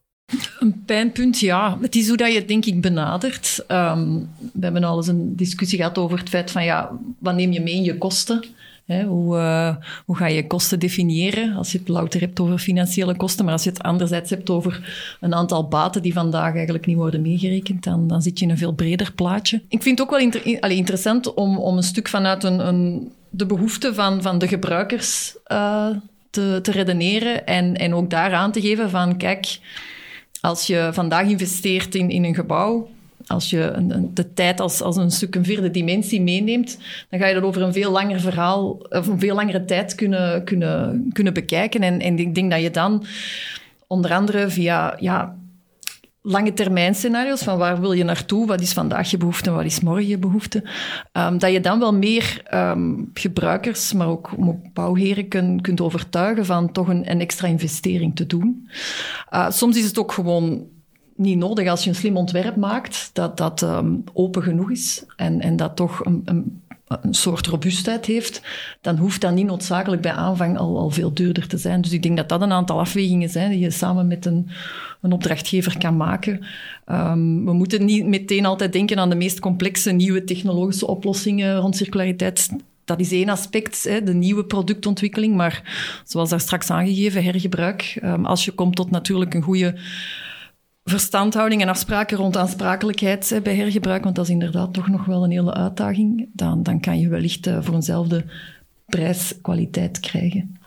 [0.59, 1.79] Een pijnpunt, ja.
[1.81, 3.65] Het is hoe dat je het denk ik benadert.
[3.69, 7.53] Um, we hebben al eens een discussie gehad over het feit van ja, wat neem
[7.53, 8.45] je mee in je kosten?
[8.99, 11.57] Hoe, uh, hoe ga je kosten definiëren?
[11.57, 14.93] Als je het louter hebt over financiële kosten, maar als je het anderzijds hebt over
[15.21, 18.59] een aantal baten die vandaag eigenlijk niet worden meegerekend, dan, dan zit je in een
[18.59, 19.61] veel breder plaatje.
[19.69, 20.19] Ik vind het ook
[20.61, 25.37] wel interessant om, om een stuk vanuit een, een, de behoeften van, van de gebruikers
[25.53, 25.87] uh,
[26.31, 29.59] te, te redeneren en, en ook daar aan te geven van, kijk,
[30.41, 32.89] als je vandaag investeert in, in een gebouw,
[33.31, 36.79] als je een, de tijd als, als een stuk een vierde dimensie meeneemt,
[37.11, 40.45] dan ga je dat over een veel langer verhaal, of een veel langere tijd kunnen,
[40.45, 41.81] kunnen, kunnen bekijken.
[41.81, 43.05] En, en ik denk dat je dan
[43.87, 45.37] onder andere via ja,
[46.23, 49.81] lange termijn scenario's van waar wil je naartoe, wat is vandaag je behoefte wat is
[49.81, 50.63] morgen je behoefte,
[51.13, 54.31] um, dat je dan wel meer um, gebruikers, maar ook
[54.73, 58.69] bouwheren kun, kunt overtuigen van toch een, een extra investering te doen.
[59.35, 60.67] Uh, soms is het ook gewoon
[61.21, 65.41] niet nodig als je een slim ontwerp maakt, dat dat um, open genoeg is en,
[65.41, 66.63] en dat toch een, een,
[67.11, 68.43] soort robuustheid heeft,
[68.81, 71.81] dan hoeft dat niet noodzakelijk bij aanvang al, al veel duurder te zijn.
[71.81, 74.49] Dus ik denk dat dat een aantal afwegingen zijn die je samen met een,
[75.01, 76.45] een opdrachtgever kan maken.
[76.87, 81.77] Um, we moeten niet meteen altijd denken aan de meest complexe nieuwe technologische oplossingen rond
[81.77, 82.49] circulariteit
[82.85, 85.37] dat is één aspect, de nieuwe productontwikkeling.
[85.37, 85.63] Maar
[86.05, 87.99] zoals daar straks aangegeven, hergebruik.
[88.05, 89.75] Um, als je komt tot natuurlijk een goede
[90.91, 95.25] verstandhouding en afspraken rond aansprakelijkheid hè, bij hergebruik, want dat is inderdaad toch nog wel
[95.25, 98.25] een hele uitdaging, dan, dan kan je wellicht uh, voor eenzelfde
[98.87, 100.59] prijs-kwaliteit krijgen.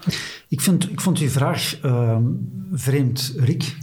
[0.48, 2.18] Ik, vind, ik vond uw vraag uh,
[2.72, 3.78] vreemd, Rick.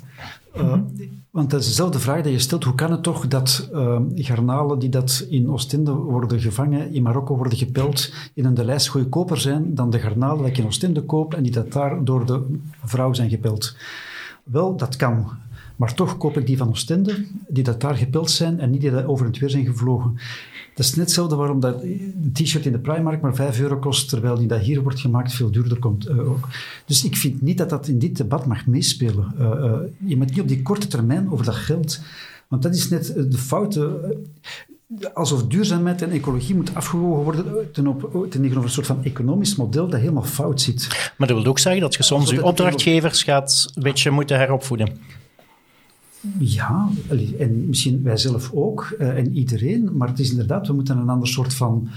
[0.56, 1.18] Uh, mm -hmm.
[1.30, 2.64] Want dat is dezelfde vraag die je stelt.
[2.64, 7.36] Hoe kan het toch dat uh, garnalen die dat in Oostende worden gevangen, in Marokko
[7.36, 11.02] worden gepeld, in een de lijst goedkoper zijn dan de garnalen die ik in Oostende
[11.02, 13.76] koop en die dat daar door de vrouw zijn gepeld?
[14.44, 15.26] Wel, dat kan.
[15.80, 18.90] Maar toch koop ik die van Oostende, die dat daar gepeld zijn en niet die
[18.90, 20.14] dat over het weer zijn gevlogen.
[20.74, 24.08] Dat is net hetzelfde waarom dat een t-shirt in de Primark maar 5 euro kost,
[24.08, 26.08] terwijl die dat hier wordt gemaakt veel duurder komt.
[26.08, 26.48] Uh, ook.
[26.86, 29.34] Dus ik vind niet dat dat in dit debat mag meespelen.
[29.38, 29.72] Uh, uh,
[30.04, 32.00] je moet niet op die korte termijn over dat geld.
[32.48, 34.00] Want dat is net de foute
[35.14, 39.56] alsof duurzaamheid en ecologie moet afgewogen worden ten, op, ten tegenover een soort van economisch
[39.56, 41.12] model dat helemaal fout zit.
[41.18, 45.18] Maar dat wil ook zeggen dat je soms je opdrachtgevers gaat een beetje moeten heropvoeden.
[46.38, 46.88] Ja,
[47.38, 49.96] en misschien wij zelf ook, uh, en iedereen.
[49.96, 51.88] Maar het is inderdaad, we moeten een ander soort van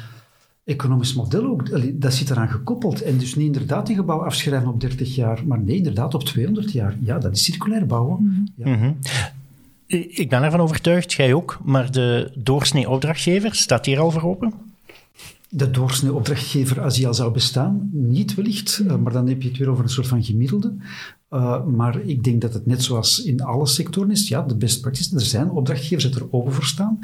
[0.63, 1.69] economisch model ook,
[2.01, 3.01] dat zit eraan gekoppeld.
[3.01, 6.71] En dus niet inderdaad die gebouw afschrijven op 30 jaar, maar nee, inderdaad op 200
[6.71, 6.97] jaar.
[6.99, 8.17] Ja, dat is circulair bouwen.
[8.21, 8.47] Mm -hmm.
[8.55, 8.75] ja.
[8.75, 8.97] mm -hmm.
[10.09, 14.53] Ik ben ervan overtuigd, jij ook, maar de doorsnee opdrachtgever, staat hier al voor open?
[15.55, 19.49] de doorsnee opdrachtgever, als die al zou bestaan, niet wellicht, uh, maar dan heb je
[19.49, 20.75] het weer over een soort van gemiddelde.
[21.33, 24.81] Uh, maar ik denk dat het net zoals in alle sectoren is, ja, de best
[24.81, 26.99] practice, er zijn opdrachtgevers die er open voor staan.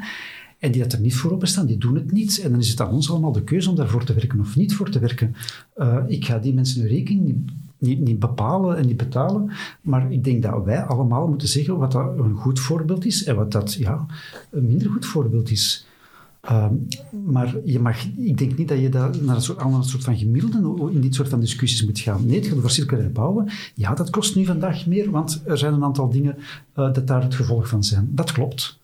[0.58, 2.40] en die dat er niet voor openstaan, die doen het niet.
[2.40, 4.74] En dan is het aan ons allemaal de keuze om daarvoor te werken of niet
[4.74, 5.34] voor te werken.
[5.76, 10.42] Uh, ik ga die mensen hun rekening niet, bepalen en niet betalen, maar ik denk
[10.42, 14.06] dat wij allemaal moeten zeggen wat dat een goed voorbeeld is en wat dat ja,
[14.50, 15.86] een minder goed voorbeeld is.
[16.40, 16.74] Ehm,
[17.24, 20.18] maar je mag, ik denk niet dat je daar naar een soort, een soort van
[20.18, 22.26] gemiddelde in dit soort van discussies moet gaan.
[22.26, 23.48] Nee, het gaat over circulair bouwen.
[23.74, 26.42] Ja, dat kost nu vandaag meer, want er zijn een aantal dingen uh,
[26.74, 28.08] dat daar het gevolg van zijn.
[28.10, 28.78] Dat klopt.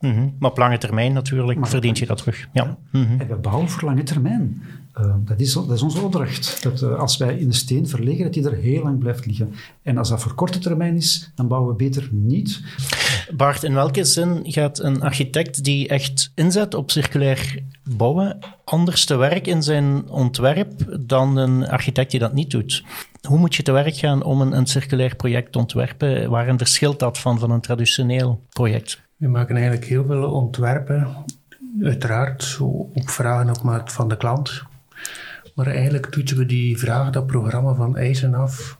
[0.00, 0.34] Mm -hmm.
[0.38, 2.48] Maar op lange termijn natuurlijk maar verdient je dat terug.
[2.52, 2.78] Ja.
[2.92, 3.20] Mm -hmm.
[3.20, 4.62] En we bouwen voor lange termijn.
[5.00, 6.62] Uh, dat, is, dat is onze opdracht.
[6.62, 9.54] Dat uh, als wij in de steen verleggen, dat die er heel lang blijft liggen.
[9.82, 12.60] En als dat voor korte termijn is, dan bouwen we beter niet.
[13.36, 17.62] Bart, in welke zin gaat een architect die echt inzet op circulair
[17.96, 22.84] bouwen anders te werk in zijn ontwerp dan een architect die dat niet doet?
[23.28, 26.30] Hoe moet je te werk gaan om een, een circulair project te ontwerpen?
[26.30, 29.00] Waarin verschilt dat van, van een traditioneel project?
[29.16, 31.08] We maken eigenlijk heel veel ontwerpen,
[31.82, 34.62] uiteraard op vragen op maat van de klant.
[35.58, 38.78] Maar eigenlijk toetsen we die vraag, dat programma van eisen af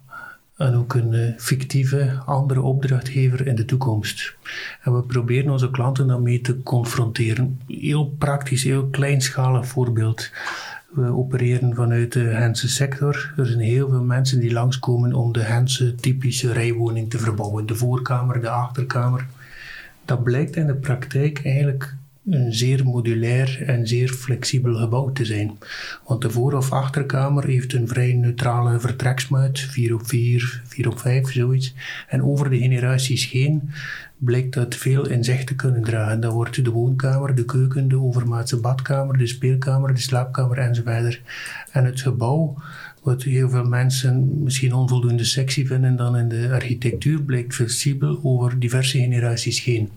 [0.57, 4.37] aan ook een uh, fictieve andere opdrachtgever in de toekomst.
[4.83, 7.61] En we proberen onze klanten daarmee te confronteren.
[7.67, 10.31] Heel praktisch, heel kleinschalig voorbeeld.
[10.89, 13.33] We opereren vanuit de Hense sector.
[13.37, 17.67] Er zijn heel veel mensen die langskomen om de Hense typische rijwoning te verbouwen.
[17.67, 19.27] De voorkamer, de achterkamer.
[20.05, 21.97] Dat blijkt in de praktijk eigenlijk
[22.31, 25.59] een zeer modulair en zeer flexibel gebouw te zijn.
[26.07, 30.99] Want de voor- of achterkamer heeft een vrij neutrale vertreksmuit, 4 op 4, 4 op
[30.99, 31.75] 5, zoiets.
[32.09, 33.71] En over de generaties heen
[34.19, 36.21] blijkt dat veel in zich te kunnen dragen.
[36.21, 41.21] Dat wordt de woonkamer, de keuken, de overmaatse badkamer, de speelkamer, de slaapkamer enzovoort.
[41.73, 42.57] En het gebouw
[43.03, 48.59] wat heel veel mensen misschien onvoldoende sexy vinden dan in de architectuur, blijkt flexibel over
[48.59, 49.91] diverse generaties heen.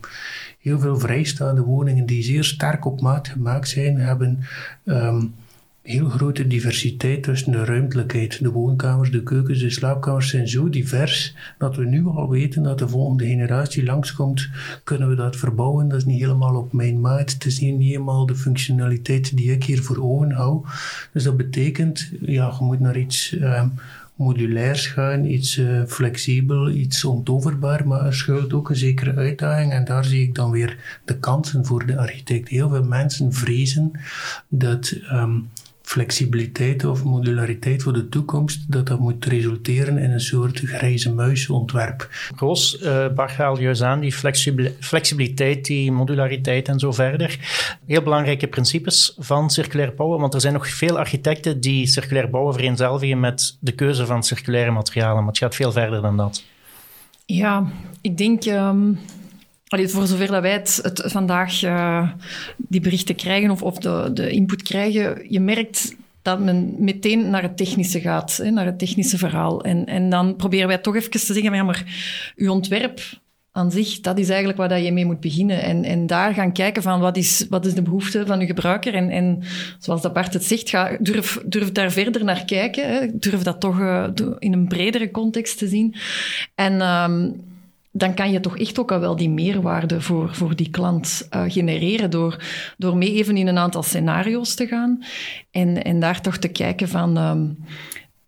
[0.62, 4.40] Heel veel vrijstaande woningen die zeer sterk op maat gemaakt zijn, hebben
[4.86, 5.34] um,
[5.82, 8.44] heel grote diversiteit tussen de ruimtelijkheid.
[8.44, 12.80] De woonkamers, de keukens, de slaapkamers zijn zo divers dat we nu al weten dat
[12.80, 14.50] de volgende generatie langskomt,
[14.84, 15.88] kunnen we dat verbouwen.
[15.88, 17.32] Dat is niet helemaal op mijn maat.
[17.32, 20.66] Het is niet helemaal de functionaliteit die ik hier voor ogen hou.
[21.14, 23.74] Dus dat betekent, ja, je moet naar iets um,
[24.22, 29.86] modulairs gaan, iets uh, flexibel, iets ontoverbaar, maar er schuilt ook een zekere uitdaging en
[29.86, 32.50] daar zie ik dan weer de kansen voor de architect.
[32.50, 33.92] Heel veel mensen vrezen
[34.48, 35.50] dat um,
[35.92, 42.10] flexibiliteit of modulariteit voor de toekomst, dat dat moet resulteren in een soort grijze muisontwerp.
[42.36, 44.14] Roos, uh, Bart haal juist aan, die
[44.80, 47.40] flexibiliteit, die modulariteit en zo verder.
[47.86, 52.54] Heel belangrijke principes van circulair bouwen, want er zijn nog veel architecten die circulair bouwen
[52.54, 56.44] vereenzelvigen met de keuze van circulaire materialen, maar het gaat veel verder dan dat.
[57.26, 58.46] Ja, ik denk...
[58.46, 59.00] Um
[59.72, 62.10] Allee, voor zover dat wij het, het vandaag uh,
[62.58, 67.42] die berichten krijgen of, of de, de input krijgen, je merkt dat men meteen naar
[67.42, 69.64] het technische gaat, hè, naar het technische verhaal.
[69.64, 71.84] En, en dan proberen wij toch even te zeggen, maar, ja, maar
[72.36, 73.02] uw ontwerp
[73.52, 75.64] aan zich, dat is eigenlijk waar dat je mee moet beginnen.
[75.64, 78.94] En, en daar gaan kijken van wat is, wat is de behoefte van uw gebruiker.
[78.94, 79.44] En, en
[79.80, 82.90] zoals dat Bart het zegt, durf, durf daar verder naar kijken.
[82.90, 83.08] Hè.
[83.14, 84.08] Durf dat toch uh,
[84.40, 85.96] in een bredere context te zien.
[86.56, 86.82] En...
[86.82, 87.50] Um,
[87.92, 91.44] dan kan je toch echt ook al wel die meerwaarde voor, voor die klant uh,
[91.48, 92.44] genereren door,
[92.78, 95.04] door mee even in een aantal scenario's te gaan
[95.52, 97.18] en, en daar toch te kijken van...
[97.18, 97.58] Um,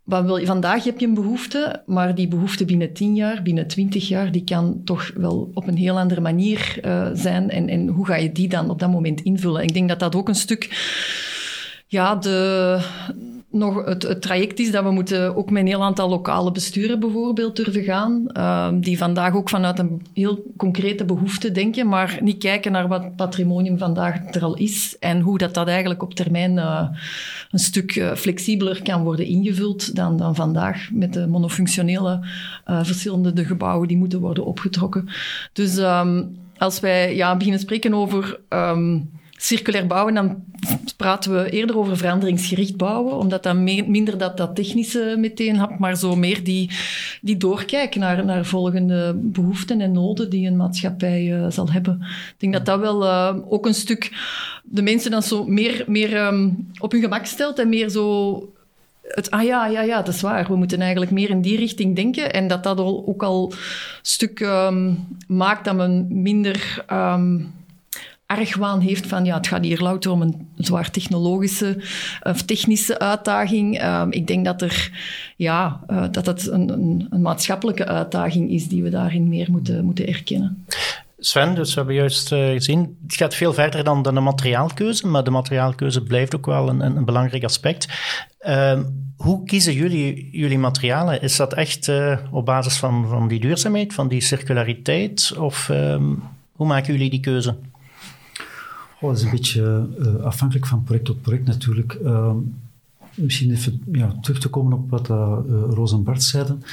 [0.03, 3.67] wat wil je, vandaag heb je een behoefte, maar die behoefte binnen 10 jaar, binnen
[3.67, 7.49] 20 jaar, die kan toch wel op een heel andere manier uh, zijn.
[7.49, 9.63] En, en hoe ga je die dan op dat moment invullen?
[9.63, 10.69] Ik denk dat dat ook een stuk
[11.87, 12.79] ja, de,
[13.53, 16.99] nog het, het, traject is dat we moeten ook met een heel aantal lokale besturen
[16.99, 22.37] bijvoorbeeld durven gaan, uh, die vandaag ook vanuit een heel concrete behoefte denken, maar niet
[22.37, 26.57] kijken naar wat patrimonium vandaag er al is en hoe dat, dat eigenlijk op termijn
[26.57, 26.87] uh,
[27.51, 32.19] een stuk uh, flexibeler kan worden ingevuld dan, dan vandaag met de monofunctionele
[32.67, 35.09] uh, verschillende de gebouwen die moeten worden opgetrokken.
[35.53, 38.39] Dus um, als wij ja, beginnen spreken over...
[38.49, 39.09] Um,
[39.43, 40.43] circulair bouwen, dan
[40.97, 45.79] praten we eerder over veranderingsgericht bouwen, omdat dat meer, minder dat, dat technische meteen had,
[45.79, 46.71] maar zo meer die,
[47.21, 51.99] die doorkijken naar, naar volgende behoeften en noden die een maatschappij uh, zal hebben.
[52.01, 54.11] Ik denk dat dat wel uh, ook een stuk
[54.63, 58.53] de mensen dan zo meer, meer um, op hun gemak stelt en meer zo
[59.07, 60.47] het, ah ja, ja, ja, dat is waar.
[60.47, 62.33] We moeten eigenlijk meer in die richting denken.
[62.33, 63.57] En dat dat ook al een
[64.01, 67.53] stuk um, maakt dat men minder um,
[68.37, 71.83] argwaan heeft van ja, het gaat hier louter om een zwaar technologische
[72.21, 73.83] of technische uitdaging.
[73.83, 74.91] Um, ik denk dat er
[75.35, 79.85] ja, uh, dat het een, een, een, maatschappelijke uitdaging is die we daarin meer moeten,
[79.85, 80.65] moeten erkennen.
[81.19, 85.23] Sven, dus we hebben juist uh, gezien, het gaat veel verder dan, de materiaalkeuze, maar
[85.23, 87.87] de materiaalkeuze blijft ook wel een, een belangrijk aspect.
[88.47, 88.79] Uh,
[89.17, 91.21] hoe kiezen jullie jullie materialen?
[91.21, 95.33] Is dat echt uh, op basis van, van die duurzaamheid, van die circulariteit?
[95.37, 97.55] Of um, hoe maken jullie die keuze?
[99.03, 101.93] Oh, dat is een beetje uh, afhankelijk van project tot project natuurlijk.
[101.93, 102.37] Ehm,
[103.15, 105.07] misschien even ja, terug te komen op wat
[105.69, 106.63] Roos en Bart zeiden.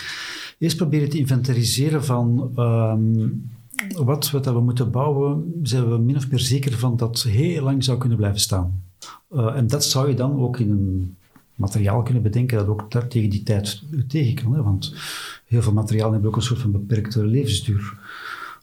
[0.58, 3.50] Eerst proberen te inventariseren van um,
[3.96, 7.84] wat, wat we moeten bouwen, zijn we min of meer zeker van dat heel lang
[7.84, 8.82] zou kunnen blijven staan.
[9.32, 11.16] Uh, en dat zou je dan ook in een
[11.54, 14.54] materiaal kunnen bedenken dat ook daar tegen die tijd tegen kan.
[14.54, 14.62] Hè?
[14.62, 14.94] Want
[15.46, 17.98] heel veel materialen hebben ook een soort van beperkte levensduur.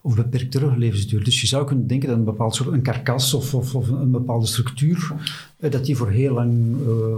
[0.08, 1.24] Of beperktere levensduur.
[1.24, 4.10] Dus je zou kunnen denken dat een bepaald soort een karkas of, of, of een
[4.10, 5.12] bepaalde structuur,
[5.56, 7.16] eh, dat die voor heel lang uh,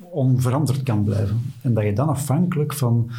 [0.00, 1.40] onveranderd kan blijven.
[1.60, 3.10] En dat je dan afhankelijk van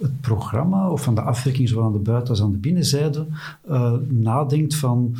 [0.00, 3.26] het programma of van de afwerking, zowel aan de buiten- als aan de binnenzijde,
[3.68, 5.16] uh, nadenkt van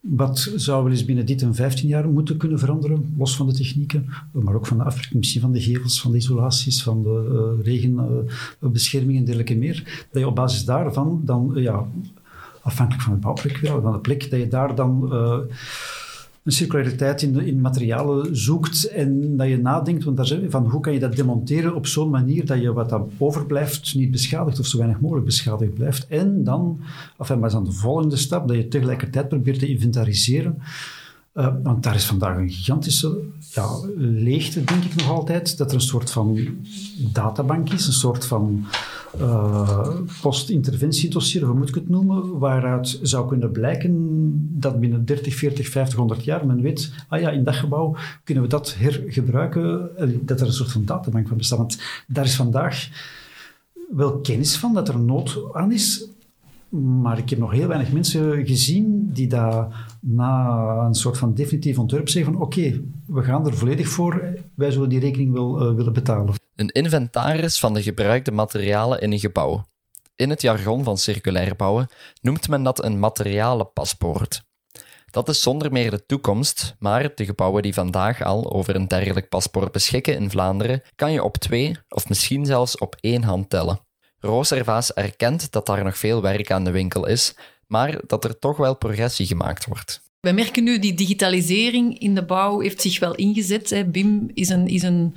[0.00, 3.52] wat zou wel eens binnen dit en 15 jaar moeten kunnen veranderen, los van de
[3.52, 7.54] technieken, maar ook van de afwerking, misschien van de gevels, van de isolaties, van de
[7.58, 10.06] uh, regenbescherming en dergelijke meer.
[10.12, 11.86] Dat je op basis daarvan dan, ja,
[12.68, 15.12] afhankelijk van het bouwplek, van de plek, dat je daar dan
[16.48, 20.92] een circulariteit in, in materialen zoekt en dat je nadenkt want daar, van hoe kan
[20.92, 24.78] je dat demonteren op zo'n manier dat je wat dan overblijft niet beschadigd of zo
[24.78, 26.06] weinig mogelijk beschadigd blijft.
[26.06, 26.80] En dan,
[27.18, 30.62] enfin, maar dan de volgende stap, dat je tegelijkertijd probeert te inventariseren.
[31.34, 33.18] Uh, want daar is vandaag een gigantische
[33.54, 35.58] ja, leegte, denk ik nog altijd.
[35.58, 36.38] Dat er een soort van
[37.12, 38.66] databank is, een soort van
[39.20, 39.88] uh,
[40.20, 43.94] post-interventiedossier, hoe moet ik het noemen, waaruit zou kunnen blijken
[44.60, 48.42] dat binnen 30, 40, 50, 100 jaar men weet, ah ja, in dat gebouw kunnen
[48.42, 49.90] we dat hergebruiken,
[50.20, 51.58] dat er een soort van databank van bestaat.
[51.58, 52.88] Want daar is vandaag
[53.90, 56.08] wel kennis van dat er nood aan is,
[56.68, 61.78] maar ik heb nog heel weinig mensen gezien die daar na een soort van definitief
[61.78, 65.74] ontwerp zeggen van oké, we gaan er volledig voor, wij zullen die rekening wel uh,
[65.74, 66.34] willen betalen.
[66.56, 69.64] Een inventaris van de gebruikte materialen in een gebouw.
[70.16, 71.88] In het jargon van circulair bouwen
[72.20, 74.46] noemt men dat een materialenpaspoort.
[75.10, 79.28] Dat is zonder meer de toekomst, maar de gebouwen die vandaag al over een dergelijk
[79.28, 83.86] paspoort beschikken in Vlaanderen, kan je op twee of misschien zelfs op één hand tellen.
[84.20, 87.34] Rooservaas erkent dat daar nog veel werk aan de winkel is,
[87.66, 90.02] maar dat er toch wel progressie gemaakt wordt.
[90.20, 93.70] We merken nu die digitalisering in de bouw heeft zich wel ingezet.
[93.70, 93.84] Hè.
[93.84, 95.16] BIM is een, is een,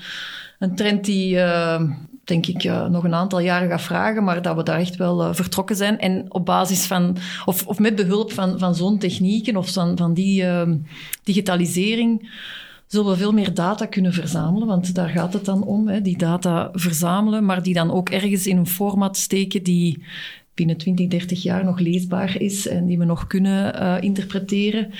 [0.59, 1.81] een trend die, uh,
[2.23, 5.23] denk ik, uh, nog een aantal jaren gaat vragen, maar dat we daar echt wel
[5.23, 5.99] uh, vertrokken zijn.
[5.99, 10.13] En op basis van, of, of met behulp van, van zo'n technieken of van, van
[10.13, 10.45] die
[11.23, 12.29] digitalisering,
[12.91, 16.17] zullen we veel meer data kunnen verzamelen, want daar gaat het dan om, hè, die
[16.17, 20.03] data verzamelen, maar die dan ook ergens in een format steken die
[20.53, 24.91] binnen 20, 30 jaar nog leesbaar is en die we nog kunnen uh, interpreteren.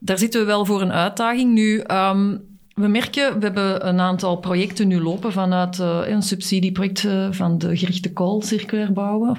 [0.00, 1.52] Daar zitten we wel voor een uitdaging.
[1.52, 2.40] Nu, um,
[2.74, 7.58] we merken, we hebben een aantal projecten nu lopen vanuit uh, een subsidieproject uh, van
[7.58, 9.36] de gerichte kool circulair bouwen.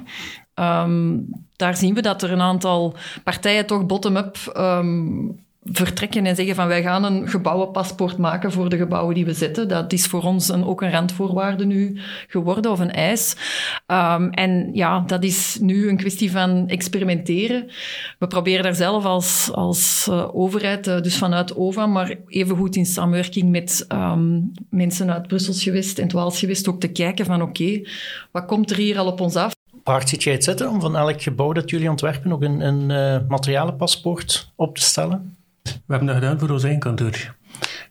[0.54, 6.54] Um, daar zien we dat er een aantal partijen toch bottom-up um, vertrekken en zeggen
[6.54, 9.68] van wij gaan een gebouwenpaspoort maken voor de gebouwen die we zetten.
[9.68, 13.36] Dat is voor ons een, ook een randvoorwaarde nu geworden of een eis.
[13.86, 17.70] Um, en ja, dat is nu een kwestie van experimenteren.
[18.18, 22.86] We proberen daar zelf als, als uh, overheid, uh, dus vanuit OVA, maar evengoed in
[22.86, 27.80] samenwerking met um, mensen uit Brussels gewest en Waals gewest ook te kijken van oké,
[28.30, 29.54] wat komt er hier al op ons af?
[29.84, 32.90] Waar zit jij het zetten om van elk gebouw dat jullie ontwerpen ook een, een
[32.90, 35.38] uh, materialenpaspoort op te stellen?
[35.72, 37.34] We hebben dat gedaan voor ons eigen kantoor.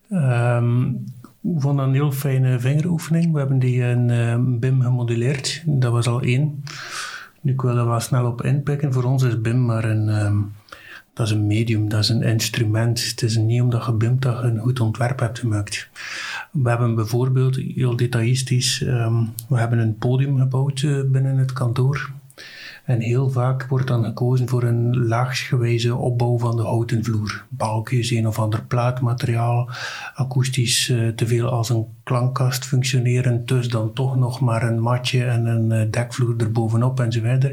[0.09, 1.03] Um,
[1.39, 3.33] we vonden een heel fijne vingeroefening.
[3.33, 5.63] We hebben die in uh, BIM gemodelleerd.
[5.65, 6.63] Dat was al één.
[7.41, 8.93] Nu, ik wil er wel snel op inpikken.
[8.93, 10.51] Voor ons is BIM maar een, um,
[11.13, 13.09] dat is een medium, dat is een instrument.
[13.09, 15.89] Het is niet omdat je BIM dat je een goed ontwerp hebt gemaakt.
[16.51, 18.79] We hebben bijvoorbeeld, heel detailistisch,
[19.47, 22.11] we hebben een podium gebouwd uh, binnen het kantoor.
[22.89, 27.45] En heel vaak wordt dan gekozen voor een laagsgewijze opbouw van de houten vloer.
[27.49, 29.69] Balkjes, een of ander plaatmateriaal,
[30.13, 35.23] akoestisch uh, te veel als een klankkast functioneren, dus dan toch nog maar een matje
[35.23, 37.43] en een uh, dekvloer erbovenop enzovoort.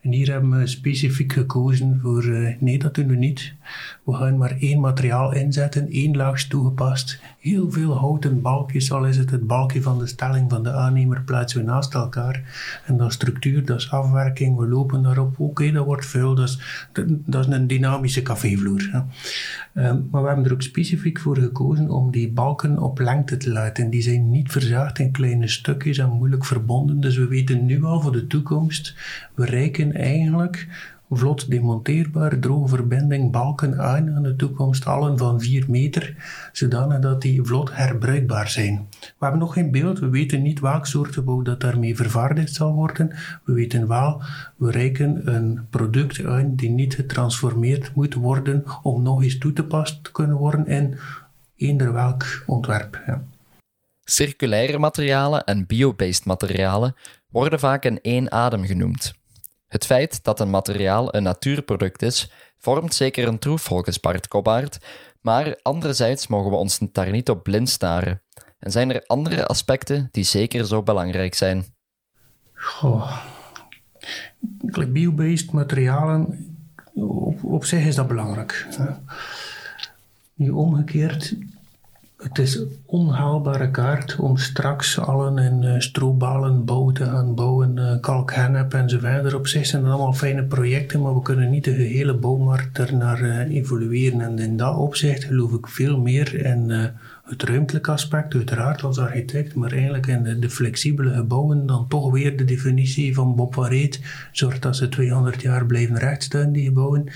[0.00, 3.54] En hier hebben we specifiek gekozen voor, uh, nee dat doen we niet.
[4.04, 7.20] We gaan maar één materiaal inzetten, één laag toegepast.
[7.40, 11.22] Heel veel houten balkjes, al is het het balkje van de stelling van de aannemer,
[11.22, 12.42] plaatsen we naast elkaar.
[12.86, 15.38] En dat structuur, dat is afwerking, we lopen daarop.
[15.38, 19.04] Oké, dat wordt vuil, dat is, dat is een dynamische cafévloer.
[19.74, 23.50] Um, maar we hebben er ook specifiek voor gekozen om die balken op lengte te
[23.50, 23.90] laten.
[23.90, 27.00] Die zijn niet verzaagd in kleine stukjes en moeilijk verbonden.
[27.00, 28.94] Dus we weten nu al voor de toekomst,
[29.34, 30.66] we reiken eigenlijk
[31.10, 36.14] vlot demonteerbaar, droge verbinding, balken aan in de toekomst, allen van 4 meter,
[36.52, 38.86] zodanig dat die vlot herbruikbaar zijn.
[39.00, 42.72] We hebben nog geen beeld, we weten niet welk soort gebouw dat daarmee vervaardigd zal
[42.72, 43.12] worden.
[43.44, 44.22] We weten wel,
[44.56, 49.64] we reiken een product aan die niet getransformeerd moet worden om nog eens toe te
[49.64, 50.98] passen te kunnen worden in
[51.56, 53.02] eender welk ontwerp.
[53.06, 53.22] Ja.
[54.04, 56.94] Circulaire materialen en biobased materialen
[57.30, 59.14] worden vaak in één adem genoemd.
[59.66, 64.28] Het feit dat een materiaal een natuurproduct is, vormt zeker een troef volgens Bart
[65.20, 68.22] maar anderzijds mogen we ons daar niet op blind staren.
[68.58, 71.64] En zijn er andere aspecten die zeker zo belangrijk zijn?
[72.52, 73.18] Goh.
[74.88, 76.54] Biobased materialen,
[76.94, 78.66] op, op zich is dat belangrijk.
[80.34, 81.36] Nu omgekeerd,
[82.28, 88.00] het is onhaalbare kaart om straks allen in uh, stroobalen bouw te gaan bouwen, uh,
[88.00, 89.36] kalkhennep en zo verder.
[89.36, 93.22] Op zich zijn dat allemaal fijne projecten, maar we kunnen niet de gehele bouwmarkt ernaar
[93.22, 94.20] uh, evolueren.
[94.20, 96.70] En in dat opzicht geloof ik veel meer in
[97.24, 102.36] het ruimtelijke aspect, uiteraard als architect, maar eigenlijk in de, flexibele gebouwen dan toch weer
[102.36, 104.00] de definitie van Bob van Reet.
[104.60, 107.08] Dat ze 200 jaar blijven rechtstaan, die gebouwen.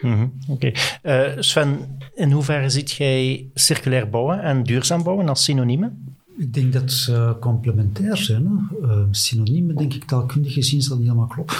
[0.00, 0.72] Mhm, oké.
[1.02, 6.14] Eh, Sven, in hoeverre ziet jij circulair bouwen en duurzaam bouwen als synoniemen?
[6.36, 8.46] Ik denk dat ze complementair zijn.
[8.46, 8.86] Hè?
[8.86, 11.56] Uh, synoniemen, denk ik, taalkundig gezien, zal niet helemaal kloppen.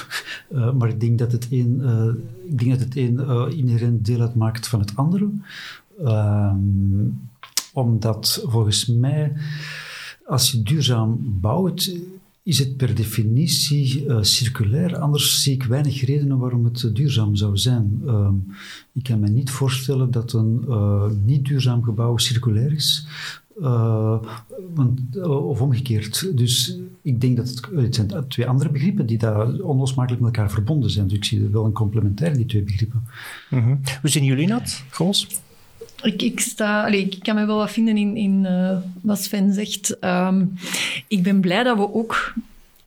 [0.53, 1.83] Uh, maar ik denk dat het een,
[2.49, 3.19] ik denk dat het een
[3.57, 5.31] inherent deel uitmaakt van het andere.
[6.05, 6.57] Ehm,
[7.73, 9.33] omdat volgens mij,
[10.27, 11.93] als je duurzaam bouwt,
[12.43, 14.99] is het per definitie uh, circulair.
[14.99, 18.01] Anders zie ik weinig redenen waarom het uh, duurzaam zou zijn.
[18.05, 18.29] Uh,
[18.93, 23.07] ik kan me niet voorstellen dat een eh, niet duurzaam gebouw circulair is.
[24.75, 26.37] Want, of omgekeerd.
[26.37, 30.51] Dus ik denk dat het, het zijn twee andere begrippen die daar onlosmakelijk met elkaar
[30.51, 31.07] verbonden zijn.
[31.07, 33.03] Dus ik zie wel een complementair die twee begrippen.
[33.51, 33.77] Mhm.
[34.01, 35.27] Hoe zien jullie dat, Goos?
[36.03, 39.97] Ik, sta, ik kan me wel wat vinden in, in uh, wat Sven zegt.
[40.05, 40.55] Um,
[41.09, 42.35] ik ben blij dat we ook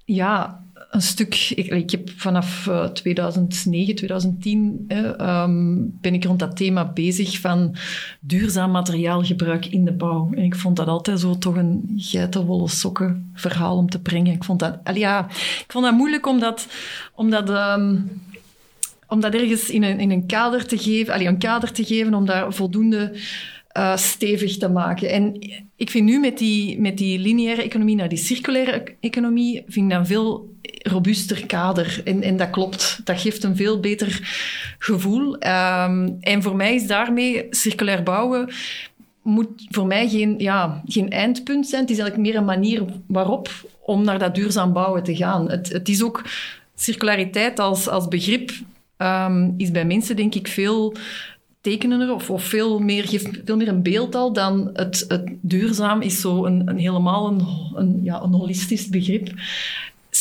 [0.05, 1.35] ja, een stuk.
[1.55, 4.85] Ik, heb vanaf uh, 2009, 2010
[5.21, 7.75] um, ben ik rond dat thema bezig van
[8.19, 10.29] duurzaam materiaalgebruik in de bouw.
[10.35, 14.33] En ik vond dat altijd zo toch een geitenwolle sokken verhaal om te brengen.
[14.33, 16.67] Ik vond dat, ja, ik vond dat moeilijk omdat.
[17.15, 18.09] omdat um,
[19.13, 22.13] om dat ergens in een, in een kader te geven, allee, een kader te geven
[22.13, 23.11] om daar voldoende
[23.77, 25.09] uh, stevig te maken.
[25.09, 25.37] En
[25.75, 29.89] ik vind nu met die, met die lineaire economie naar die circulaire economie, vind ik
[29.89, 32.01] dat een veel robuuster kader.
[32.03, 33.01] En, en dat klopt.
[33.03, 34.19] Dat geeft een veel beter
[34.79, 35.33] gevoel.
[35.33, 38.49] Um, en voor mij is daarmee circulair bouwen
[39.21, 41.81] moet voor mij geen, ja, geen eindpunt zijn.
[41.81, 43.49] Het is eigenlijk meer een manier waarop
[43.81, 45.49] om naar dat duurzaam bouwen te gaan.
[45.49, 46.23] Het, het is ook
[46.75, 48.51] circulariteit als, als begrip
[48.97, 50.95] um, is bij mensen denk ik veel
[51.61, 56.01] tekenender of, of veel meer, geeft veel meer een beeld al dan het, het duurzaam
[56.01, 59.29] is zo een, een helemaal een, een, ja, een holistisch begrip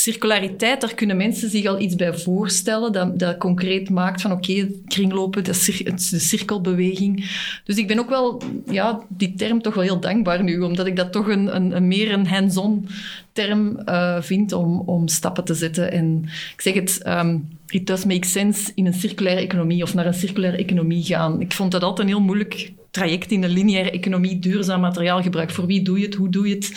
[0.03, 4.69] circulariteit, daar kunnen mensen zich al iets bij voorstellen, dat, dat concreet maakt van oké,
[4.87, 7.31] kringlopen, de, cir de cirkelbeweging.
[7.65, 10.97] Dus ik ben ook wel, ja, die term toch wel heel dankbaar nu, omdat ik
[10.97, 12.89] dat toch een, een, een meer een hands-on
[13.33, 15.93] term uh, vind om, om stappen te zetten.
[15.93, 16.23] En
[16.55, 20.15] ik zeg het, um, it does make sense in een circulaire economie of naar een
[20.15, 21.41] circulaire economie gaan.
[21.41, 25.51] Ik vond dat altijd een heel moeilijk traject in de lineaire economie, duurzaam materiaalgebruik.
[25.51, 26.15] Voor wie doe je het?
[26.15, 26.73] Hoe doe je het?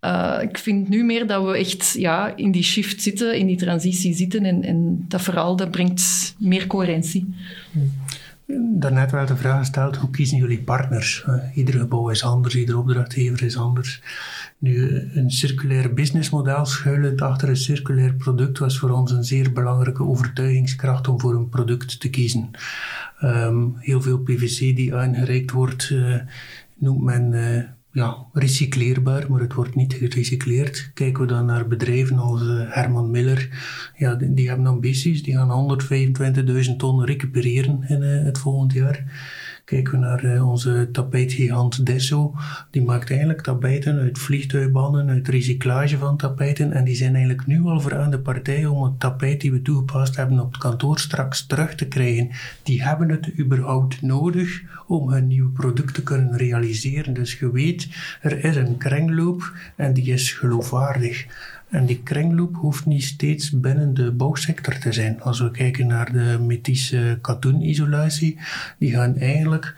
[0.00, 3.56] Uh, ik vind nu meer dat we echt ja, in die shift zitten, in die
[3.56, 4.44] transitie zitten.
[4.44, 7.34] En, en dat verhaal dat brengt meer coherentie.
[8.60, 11.24] Daarnet werd de vraag gesteld, hoe kiezen jullie partners?
[11.28, 14.02] Uh, ieder gebouw is anders, ieder opdrachtgever is anders.
[14.58, 20.02] Nu, een circulair businessmodel schuilend achter een circulair product was voor ons een zeer belangrijke
[20.02, 22.50] overtuigingskracht om voor een product te kiezen.
[23.22, 25.94] Um, heel veel PVC die aangereikt wordt,
[26.78, 27.32] noemt men
[27.98, 30.90] ja, recycleerbaar, maar het wordt niet gerecycleerd.
[30.94, 33.48] Kijken we dan naar bedrijven als uh, Herman Miller,
[33.96, 35.80] ja, die, die, hebben ambities, die gaan
[36.70, 39.04] 125.000 ton recupereren in uh, het volgend jaar.
[39.68, 42.34] Kijken we naar uh, onze tapijtgigant Desso,
[42.70, 46.72] die maakt eigenlijk tapijten uit vliegtuigbannen, uit recyclage van tapijten.
[46.72, 49.62] En die zijn eigenlijk nu al voor aan de partij om het tapijt die we
[49.62, 52.30] toegepast hebben op het kantoor straks terug te krijgen.
[52.62, 57.14] Die hebben het überhaupt nodig om hun nieuwe product te kunnen realiseren.
[57.14, 57.88] Dus je weet,
[58.20, 61.26] er is een kringloop en die is geloofwaardig.
[61.68, 65.22] En die kringloop hoeft niet steeds binnen de bouwsector te zijn.
[65.22, 68.38] Als we kijken naar de methische katoenisolatie,
[68.78, 69.74] die gaan eigenlijk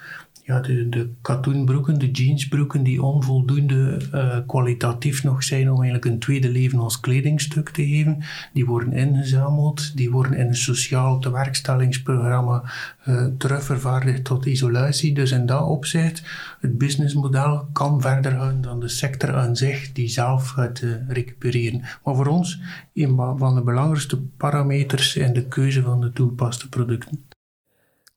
[0.51, 6.48] ja, de, katoenbroeken, de jeansbroeken die onvoldoende uh, kwalitatief nog zijn om eigenlijk een tweede
[6.48, 8.22] leven als kledingstuk te geven,
[8.53, 12.62] die worden ingezameld, die worden in een sociaal tewerkstellingsprogramma
[13.09, 15.14] uh, terugvervaardigd tot isolatie.
[15.14, 16.22] Dus in dat opzicht,
[16.61, 21.82] het businessmodel kan verder gaan dan de sector aan zich die zelf gaat uh, recupereren.
[22.05, 22.61] Maar voor ons,
[22.94, 27.29] een van de belangrijkste parameters in de keuze van de toegepaste producten.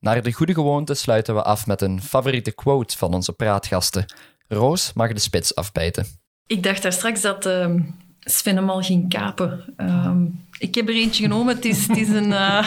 [0.04, 4.06] Naar de goede gewoonte sluiten we af met een favoriete quote van onze praatgasten.
[4.48, 6.06] Roos mag de spits afbijten.
[6.48, 7.76] Ik dacht daar straks dat uh,
[8.20, 9.74] Sven hem al ging kapen.
[9.78, 10.12] Uh,
[10.58, 11.56] ik heb er eentje genomen.
[11.56, 12.30] Het is, het is een...
[12.30, 12.58] Uh,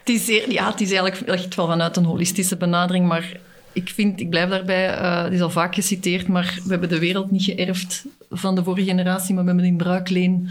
[0.00, 3.36] het, is ja, het is eigenlijk echt wel vanuit een holistische benadering, maar
[3.72, 6.98] ik, vind, ik blijf daarbij, uh, het is al vaak geciteerd, maar we hebben de
[6.98, 10.50] wereld niet geërfd van de vorige generatie, maar we hebben in bruikleen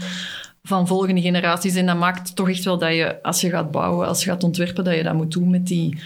[0.68, 1.74] van volgende generaties.
[1.74, 4.44] En dat maakt toch echt wel dat je, als je gaat bouwen, als je gaat
[4.44, 5.98] ontwerpen, dat je dat moet doen met die,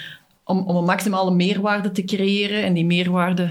[0.45, 2.65] om, om een maximale meerwaarde te creëren.
[2.65, 3.49] En die meerwaarde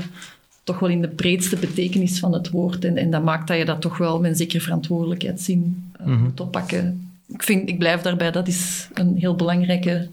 [0.63, 2.85] toch wel in de breedste betekenis van het woord.
[2.85, 6.39] En, en dat maakt dat je dat toch wel met een zekere verantwoordelijkheidszin uh, moet
[6.39, 7.11] oppakken.
[7.27, 10.07] Ik, vind, ik blijf daarbij, dat is een heel belangrijke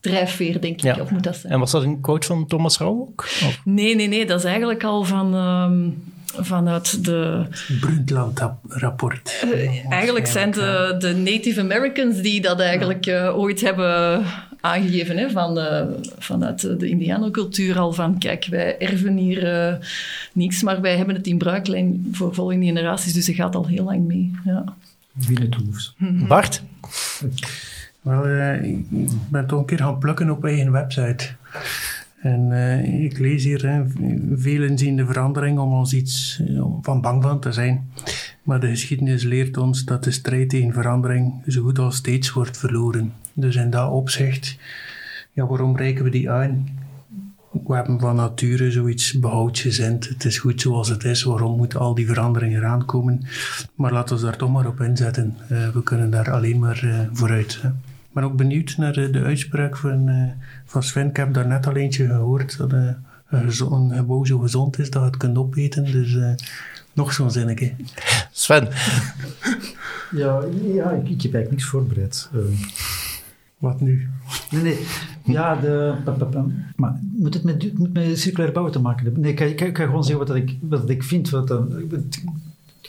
[0.00, 1.00] drijfveer, denk ik.
[1.00, 1.52] Of moet dat zijn?
[1.52, 3.28] En was dat een quote van Thomas Rauw ook?
[3.64, 4.26] Nee, nee, nee.
[4.26, 5.34] Dat is eigenlijk al van...
[5.34, 6.02] Um,
[6.38, 7.46] vanuit de...
[7.80, 9.44] Brundtland-rapport.
[9.44, 14.22] Uh, eigenlijk zijn de, de Native Americans die dat eigenlijk uh, ooit hebben
[14.60, 15.16] aangegeven.
[15.16, 15.82] Hè, van, uh,
[16.18, 19.74] vanuit de Indianencultuur al van, kijk, wij erven hier uh,
[20.32, 23.84] niks, maar wij hebben het in bruiklijn voor volgende generaties, dus het gaat al heel
[23.84, 24.30] lang mee.
[24.44, 24.64] Ja.
[25.12, 25.94] Wie het hoeft.
[26.28, 26.62] Bart?
[28.00, 28.86] Wel, uh, ik
[29.30, 31.28] ben toch een keer gaan plukken op eigen website.
[32.22, 33.82] En uh, ik lees hier, hè,
[34.34, 37.90] velen zien de verandering om ons iets uh, van bang van te zijn.
[38.42, 42.58] Maar de geschiedenis leert ons dat de strijd tegen verandering zo goed als steeds wordt
[42.58, 43.12] verloren.
[43.32, 44.58] Dus in dat opzicht,
[45.32, 46.68] ja, waarom reiken we die aan?
[47.66, 50.08] We hebben van nature zoiets behoudgezind.
[50.08, 51.22] Het is goed zoals het is.
[51.22, 53.22] Waarom moeten al die veranderingen eraan komen?
[53.74, 55.36] Maar laten we daar toch maar op inzetten.
[55.52, 57.60] Uh, we kunnen daar alleen maar vooruit.
[58.12, 60.30] Ik ben ook benieuwd naar de, de uitspraak van, uh,
[60.64, 61.08] van Sven.
[61.08, 62.90] Ik heb daar net al eentje gehoord dat uh,
[63.30, 65.84] een gebouw zo gezond is dat je het kunt opeten.
[65.84, 66.32] Dus uh,
[66.92, 67.72] nog zo'n zinnetje.
[68.30, 68.68] Sven.
[70.22, 70.44] ja,
[70.74, 72.30] ja ik, ik heb eigenlijk niks voorbereid.
[73.58, 74.08] Wat nu?
[74.50, 74.78] Nee, nee.
[75.24, 75.94] Ja, de...
[76.76, 79.22] Maar moet het met, moet met circulair bouwen te maken hebben?
[79.22, 81.30] Nee, ik kan, ik kan gewoon zeggen wat, ik, wat ik vind.
[81.30, 82.24] Wat dan, het,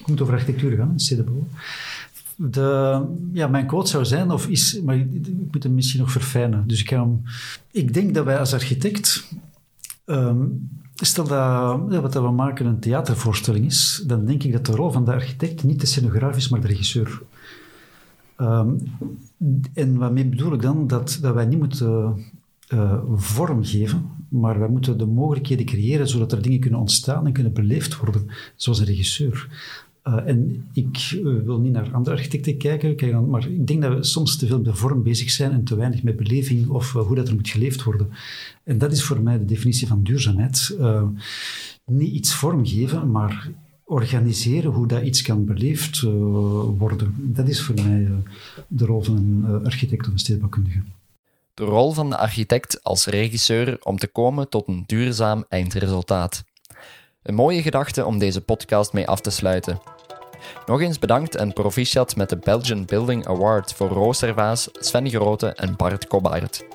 [0.06, 1.48] moet over architectuur gaan, stedenbouw.
[2.36, 3.02] De,
[3.34, 6.68] ja, mijn quote zou zijn, of is, maar ik moet hem misschien nog verfijnen.
[6.68, 7.22] Dus ik, hem,
[7.72, 9.34] ik denk dat wij als architect,
[10.06, 14.92] um, stel dat wat we maken een theatervoorstelling is, dan denk ik dat de rol
[14.92, 17.22] van de architect niet de scenograaf is, maar de regisseur.
[18.38, 18.78] Um,
[19.74, 20.88] en waarmee bedoel ik dan?
[20.88, 22.26] Dat, dat wij niet moeten
[22.70, 27.34] uh, vorm geven, maar wij moeten de mogelijkheden creëren zodat er dingen kunnen ontstaan en
[27.34, 29.48] kunnen beleefd worden, zoals een regisseur.
[30.08, 34.04] Uh, en ik uh, wil niet naar andere architecten kijken, maar ik denk dat we
[34.04, 37.16] soms te veel met vorm bezig zijn en te weinig met beleving of uh, hoe
[37.16, 38.10] dat er moet geleefd worden.
[38.64, 40.78] En dat is voor mij de definitie van duurzaamheid.
[41.86, 43.50] niet iets vormgeven, maar
[43.86, 46.02] organiseren hoe dat iets kan beleefd
[46.78, 47.16] worden.
[47.18, 48.08] Dat is voor mij
[48.68, 50.82] de rol van een architect of een stedenbouwkundige.
[51.54, 56.44] De rol van de architect als regisseur om te komen tot een duurzaam eindresultaat.
[57.24, 59.82] Een mooie gedachte om deze podcast mee af te sluiten.
[60.66, 65.48] Nog eens bedankt en proficiat met de Belgian Building Award voor Roos Servaas, Sven Grote
[65.48, 66.66] en Bart Kobaert.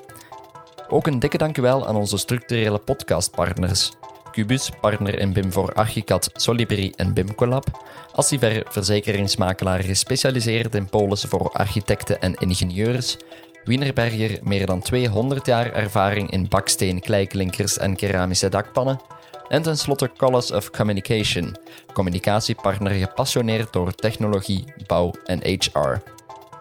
[0.87, 3.91] Ook een dikke dankjewel aan onze structurele podcastpartners.
[4.31, 7.85] Cubus, partner in BIM voor Archicad, Solibri en BIMCollab.
[8.11, 13.17] Assiver, verzekeringsmakelaar gespecialiseerd in polissen voor architecten en ingenieurs.
[13.63, 18.99] Wienerberger, meer dan 200 jaar ervaring in baksteen, kleiklinkers en keramische dakpannen.
[19.49, 21.55] En tenslotte Colors of Communication,
[21.93, 26.01] communicatiepartner gepassioneerd door technologie, bouw en HR.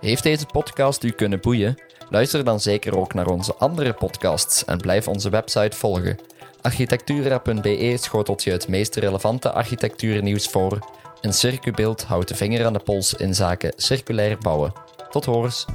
[0.01, 1.79] Heeft deze podcast u kunnen boeien?
[2.11, 6.19] Luister dan zeker ook naar onze andere podcasts en blijf onze website volgen.
[6.61, 10.79] Architectura.be schotelt je het meest relevante architectuurnieuws voor.
[11.21, 14.73] En Circubeeld houdt de vinger aan de pols in zaken circulair bouwen.
[15.11, 15.67] Tot horens!